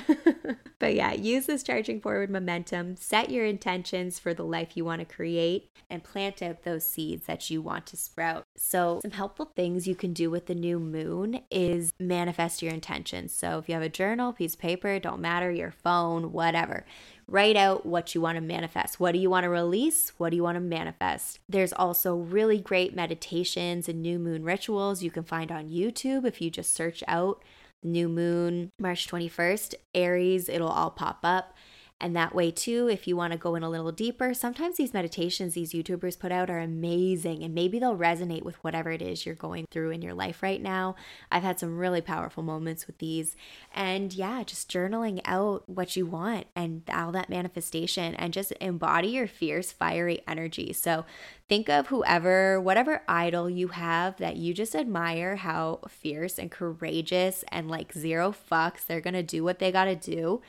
but 0.79 0.95
yeah, 0.95 1.13
use 1.13 1.47
this 1.47 1.63
charging 1.63 2.01
forward 2.01 2.31
momentum, 2.31 2.97
set 2.97 3.31
your 3.31 3.45
intentions 3.45 4.19
for 4.19 4.35
the 4.35 4.45
life 4.61 4.77
you 4.77 4.85
want 4.85 5.01
to 5.01 5.15
create, 5.15 5.71
and 5.89 6.05
plant 6.05 6.43
out 6.43 6.63
those 6.63 6.87
seeds 6.87 7.27
that 7.27 7.51
you 7.51 7.63
want 7.63 7.87
to 7.87 7.97
sprout. 7.97 8.45
So, 8.57 9.01
some 9.03 9.11
helpful 9.11 9.51
things 9.57 9.89
you 9.89 9.95
can 9.95 10.13
do 10.13 10.31
with 10.31 10.47
the 10.47 10.55
new 10.55 10.79
moon 10.79 11.41
is 11.51 11.93
manifest 11.99 12.63
your 12.63 12.73
intentions. 12.73 13.33
So, 13.33 13.59
if 13.59 13.69
you 13.69 13.75
have 13.75 13.83
a 13.83 13.89
journal, 13.89 14.33
piece 14.33 14.55
of 14.55 14.61
paper, 14.61 14.99
don't 14.99 15.21
matter, 15.21 15.51
your 15.51 15.71
phone, 15.71 16.33
whatever 16.33 16.85
Write 17.31 17.55
out 17.55 17.87
what 17.87 18.13
you 18.13 18.21
want 18.21 18.35
to 18.35 18.41
manifest. 18.41 18.99
What 18.99 19.13
do 19.13 19.19
you 19.21 19.31
want 19.31 19.45
to 19.45 19.51
release? 19.51 20.13
What 20.19 20.31
do 20.31 20.37
you 20.37 20.43
want 20.43 20.57
to 20.57 20.61
manifest? 20.61 21.39
There's 21.49 21.73
also 21.73 22.17
really 22.17 22.59
great 22.59 22.93
meditations 22.93 23.89
and 23.89 24.03
new 24.03 24.19
moon 24.19 24.43
rituals 24.43 25.05
you 25.05 25.13
can 25.13 25.23
find 25.23 25.53
on 25.53 25.69
YouTube 25.69 26.25
if 26.25 26.41
you 26.41 26.51
just 26.51 26.75
search 26.75 27.05
out 27.07 27.45
new 27.83 28.09
moon 28.09 28.71
March 28.79 29.09
21st, 29.09 29.75
Aries, 29.95 30.49
it'll 30.49 30.69
all 30.69 30.91
pop 30.91 31.21
up. 31.23 31.55
And 32.01 32.17
that 32.17 32.35
way, 32.35 32.51
too, 32.51 32.89
if 32.89 33.07
you 33.07 33.15
want 33.15 33.33
to 33.33 33.39
go 33.39 33.55
in 33.55 33.63
a 33.63 33.69
little 33.69 33.93
deeper, 33.93 34.33
sometimes 34.33 34.79
these 34.79 34.95
meditations 34.95 35.53
these 35.53 35.75
YouTubers 35.75 36.19
put 36.19 36.33
out 36.33 36.49
are 36.49 36.59
amazing 36.59 37.43
and 37.43 37.55
maybe 37.55 37.79
they'll 37.79 37.97
resonate 37.97 38.43
with 38.43 38.57
whatever 38.65 38.91
it 38.91 39.03
is 39.03 39.27
you're 39.27 39.35
going 39.35 39.67
through 39.71 39.91
in 39.91 40.01
your 40.01 40.15
life 40.15 40.43
right 40.43 40.63
now. 40.63 40.97
I've 41.31 41.43
had 41.43 41.61
some 41.61 41.77
really 41.77 42.01
powerful 42.01 42.43
moments 42.43 42.87
with 42.87 42.99
these. 42.99 43.37
And 43.75 44.15
yeah, 44.15 44.43
just 44.45 44.71
journaling 44.71 45.21
out 45.27 45.69
what 45.69 45.95
you 45.95 46.07
want 46.07 46.47
and 46.57 46.83
all 46.93 47.13
that 47.13 47.29
manifestation 47.29 48.15
and 48.15 48.33
just 48.33 48.53
embody 48.61 49.09
your 49.09 49.27
fierce, 49.27 49.71
fiery 49.71 50.23
energy. 50.27 50.73
So 50.73 51.05
think 51.51 51.69
of 51.69 51.89
whoever, 51.89 52.59
whatever 52.61 53.03
idol 53.09 53.51
you 53.51 53.69
have 53.69 54.17
that 54.17 54.37
you 54.37 54.55
just 54.55 54.75
admire 54.75 55.37
how 55.37 55.81
fierce 55.89 56.39
and 56.39 56.51
courageous 56.51 57.45
and 57.49 57.69
like 57.69 57.93
zero 57.93 58.33
fucks, 58.33 58.87
they're 58.87 59.03
going 59.03 59.13
to 59.13 59.23
do 59.23 59.45
what 59.45 59.59
they 59.59 59.71
got 59.71 59.85
to 59.85 59.97
do 59.97 60.41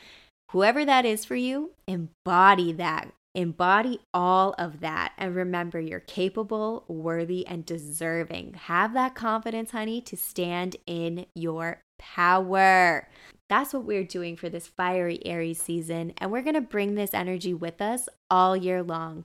Whoever 0.52 0.84
that 0.84 1.06
is 1.06 1.24
for 1.24 1.36
you, 1.36 1.72
embody 1.88 2.74
that. 2.74 3.14
Embody 3.34 4.02
all 4.14 4.54
of 4.58 4.82
that. 4.82 5.14
And 5.18 5.34
remember, 5.34 5.80
you're 5.80 6.02
capable, 6.02 6.84
worthy, 6.90 7.48
and 7.48 7.66
deserving. 7.66 8.56
Have 8.66 8.94
that 8.94 9.16
confidence, 9.16 9.72
honey, 9.72 10.02
to 10.02 10.18
stand 10.18 10.76
in 10.86 11.26
your 11.36 11.82
power. 11.98 13.08
That's 13.48 13.74
what 13.74 13.86
we're 13.86 14.04
doing 14.04 14.36
for 14.36 14.50
this 14.50 14.68
fiery 14.68 15.26
Aries 15.26 15.62
season. 15.62 16.12
And 16.18 16.32
we're 16.32 16.42
going 16.42 16.56
to 16.56 16.62
bring 16.62 16.96
this 16.96 17.14
energy 17.14 17.54
with 17.54 17.82
us 17.82 18.10
all 18.30 18.58
year 18.58 18.84
long. 18.84 19.24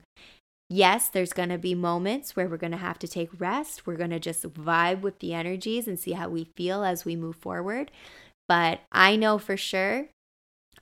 Yes, 0.69 1.09
there's 1.09 1.33
going 1.33 1.49
to 1.49 1.57
be 1.57 1.75
moments 1.75 2.37
where 2.37 2.47
we're 2.47 2.55
going 2.55 2.71
to 2.71 2.77
have 2.77 2.99
to 2.99 3.07
take 3.07 3.29
rest. 3.37 3.85
We're 3.85 3.95
going 3.95 4.11
to 4.11 4.19
just 4.19 4.43
vibe 4.43 5.01
with 5.01 5.19
the 5.19 5.33
energies 5.33 5.89
and 5.89 5.99
see 5.99 6.13
how 6.13 6.29
we 6.29 6.45
feel 6.55 6.85
as 6.85 7.03
we 7.03 7.17
move 7.17 7.35
forward. 7.35 7.91
But 8.47 8.79
I 8.93 9.17
know 9.17 9.37
for 9.37 9.57
sure 9.57 10.07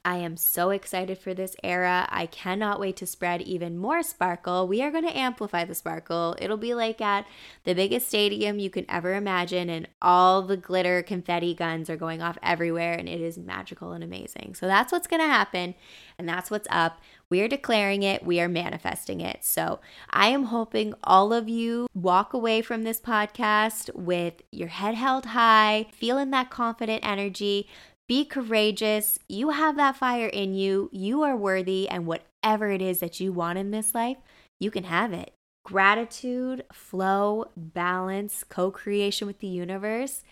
I 0.05 0.17
am 0.17 0.37
so 0.37 0.69
excited 0.69 1.17
for 1.17 1.33
this 1.33 1.55
era. 1.63 2.07
I 2.11 2.27
cannot 2.27 2.79
wait 2.79 2.95
to 2.97 3.07
spread 3.07 3.41
even 3.41 3.75
more 3.75 4.03
sparkle. 4.03 4.67
We 4.67 4.83
are 4.83 4.91
going 4.91 5.07
to 5.07 5.17
amplify 5.17 5.65
the 5.65 5.73
sparkle. 5.73 6.35
It'll 6.39 6.57
be 6.57 6.75
like 6.75 7.01
at 7.01 7.25
the 7.63 7.73
biggest 7.73 8.07
stadium 8.07 8.59
you 8.59 8.69
can 8.69 8.85
ever 8.87 9.15
imagine, 9.15 9.67
and 9.67 9.87
all 10.03 10.43
the 10.43 10.57
glitter 10.57 11.01
confetti 11.01 11.55
guns 11.55 11.89
are 11.89 11.97
going 11.97 12.21
off 12.21 12.37
everywhere, 12.43 12.93
and 12.93 13.09
it 13.09 13.19
is 13.19 13.39
magical 13.39 13.93
and 13.93 14.03
amazing. 14.03 14.53
So 14.53 14.67
that's 14.67 14.91
what's 14.91 15.07
going 15.07 15.23
to 15.23 15.27
happen, 15.27 15.73
and 16.19 16.29
that's 16.29 16.51
what's 16.51 16.67
up. 16.69 17.01
We 17.27 17.41
are 17.41 17.47
declaring 17.47 18.03
it, 18.03 18.23
we 18.23 18.39
are 18.39 18.47
manifesting 18.47 19.21
it. 19.21 19.43
So 19.43 19.79
I 20.11 20.27
am 20.27 20.43
hoping 20.43 20.93
all 21.03 21.33
of 21.33 21.49
you 21.49 21.87
walk 21.95 22.33
away 22.33 22.61
from 22.61 22.83
this 22.83 23.01
podcast 23.01 23.93
with 23.95 24.43
your 24.51 24.67
head 24.67 24.93
held 24.93 25.25
high, 25.25 25.87
feeling 25.91 26.29
that 26.29 26.51
confident 26.51 27.03
energy 27.03 27.67
be 28.07 28.25
courageous. 28.25 29.17
You 29.27 29.49
have 29.49 29.75
that 29.77 29.95
fire 29.95 30.27
in 30.27 30.53
you. 30.53 30.89
You 30.91 31.23
are 31.23 31.35
worthy, 31.35 31.89
and 31.89 32.05
whatever 32.05 32.69
it 32.69 32.81
is 32.81 32.99
that 32.99 33.19
you 33.19 33.33
want 33.33 33.57
in 33.57 33.71
this 33.71 33.95
life, 33.95 34.17
you 34.59 34.71
can 34.71 34.85
have 34.85 35.13
it. 35.13 35.33
Gratitude, 35.65 36.63
flow, 36.71 37.45
balance, 37.57 38.43
co 38.47 38.69
creation 38.69 39.25
with 39.27 39.39
the 39.39 39.47
universe, 39.47 40.23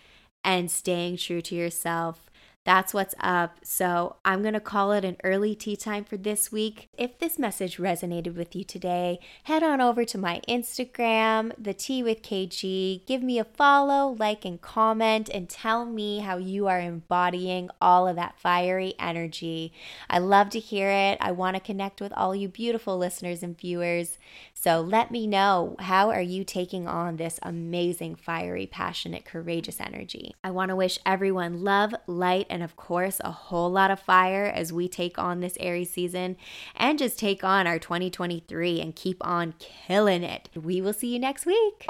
and 0.43 0.69
staying 0.69 1.17
true 1.17 1.41
to 1.41 1.55
yourself 1.55 2.29
that's 2.65 2.93
what's 2.93 3.13
up. 3.19 3.57
So 3.63 4.15
I'm 4.23 4.41
going 4.41 4.53
to 4.53 4.59
call 4.59 4.93
it 4.93 5.03
an 5.03 5.17
early 5.23 5.53
tea 5.53 5.75
time 5.75 6.05
for 6.05 6.15
this 6.15 6.51
week. 6.51 6.87
If 6.97 7.19
this 7.19 7.37
message 7.37 7.77
resonated 7.77 8.35
with 8.35 8.55
you 8.55 8.63
today, 8.63 9.19
head 9.43 9.63
on 9.63 9.81
over 9.81 10.05
to 10.05 10.17
my 10.17 10.41
Instagram, 10.47 11.51
The 11.57 11.73
Tea 11.73 12.03
with 12.03 12.21
KG. 12.21 13.05
Give 13.05 13.21
me 13.21 13.37
a 13.37 13.43
follow, 13.43 14.15
like, 14.17 14.45
and 14.45 14.61
comment, 14.61 15.29
and 15.33 15.49
tell 15.49 15.85
me 15.85 16.19
how 16.19 16.37
you 16.37 16.67
are 16.67 16.79
embodying 16.79 17.69
all 17.81 18.07
of 18.07 18.15
that 18.15 18.39
fiery 18.39 18.93
energy. 18.97 19.73
I 20.09 20.19
love 20.19 20.49
to 20.51 20.59
hear 20.59 20.89
it. 20.89 21.17
I 21.19 21.31
want 21.31 21.55
to 21.55 21.61
connect 21.61 21.99
with 21.99 22.13
all 22.13 22.33
you 22.33 22.47
beautiful 22.47 22.97
listeners 22.97 23.43
and 23.43 23.57
viewers. 23.57 24.17
So 24.53 24.79
let 24.79 25.11
me 25.11 25.27
know 25.27 25.75
how 25.79 26.11
are 26.11 26.21
you 26.21 26.45
taking 26.45 26.87
on 26.87 27.17
this 27.17 27.39
amazing, 27.43 28.15
fiery, 28.15 28.65
passionate, 28.65 29.25
courageous 29.25 29.81
energy. 29.81 30.33
I 30.43 30.51
want 30.51 30.69
to 30.69 30.75
wish 30.77 30.97
everyone 31.05 31.63
love, 31.63 31.93
light, 32.07 32.47
and, 32.53 32.61
of 32.61 32.75
course, 32.75 33.19
a 33.23 33.31
whole 33.31 33.71
lot 33.71 33.89
of 33.89 33.99
fire 33.99 34.45
as 34.45 34.71
we 34.71 34.87
take 34.87 35.17
on 35.17 35.39
this 35.39 35.57
Aries 35.59 35.89
season 35.89 36.37
and 36.75 36.99
just 36.99 37.17
take 37.17 37.43
on 37.43 37.65
our 37.65 37.79
2023 37.79 38.79
and 38.79 38.95
keep 38.95 39.17
on 39.25 39.55
killing 39.57 40.23
it. 40.23 40.49
We 40.53 40.79
will 40.79 40.93
see 40.93 41.11
you 41.11 41.19
next 41.19 41.47
week. 41.47 41.87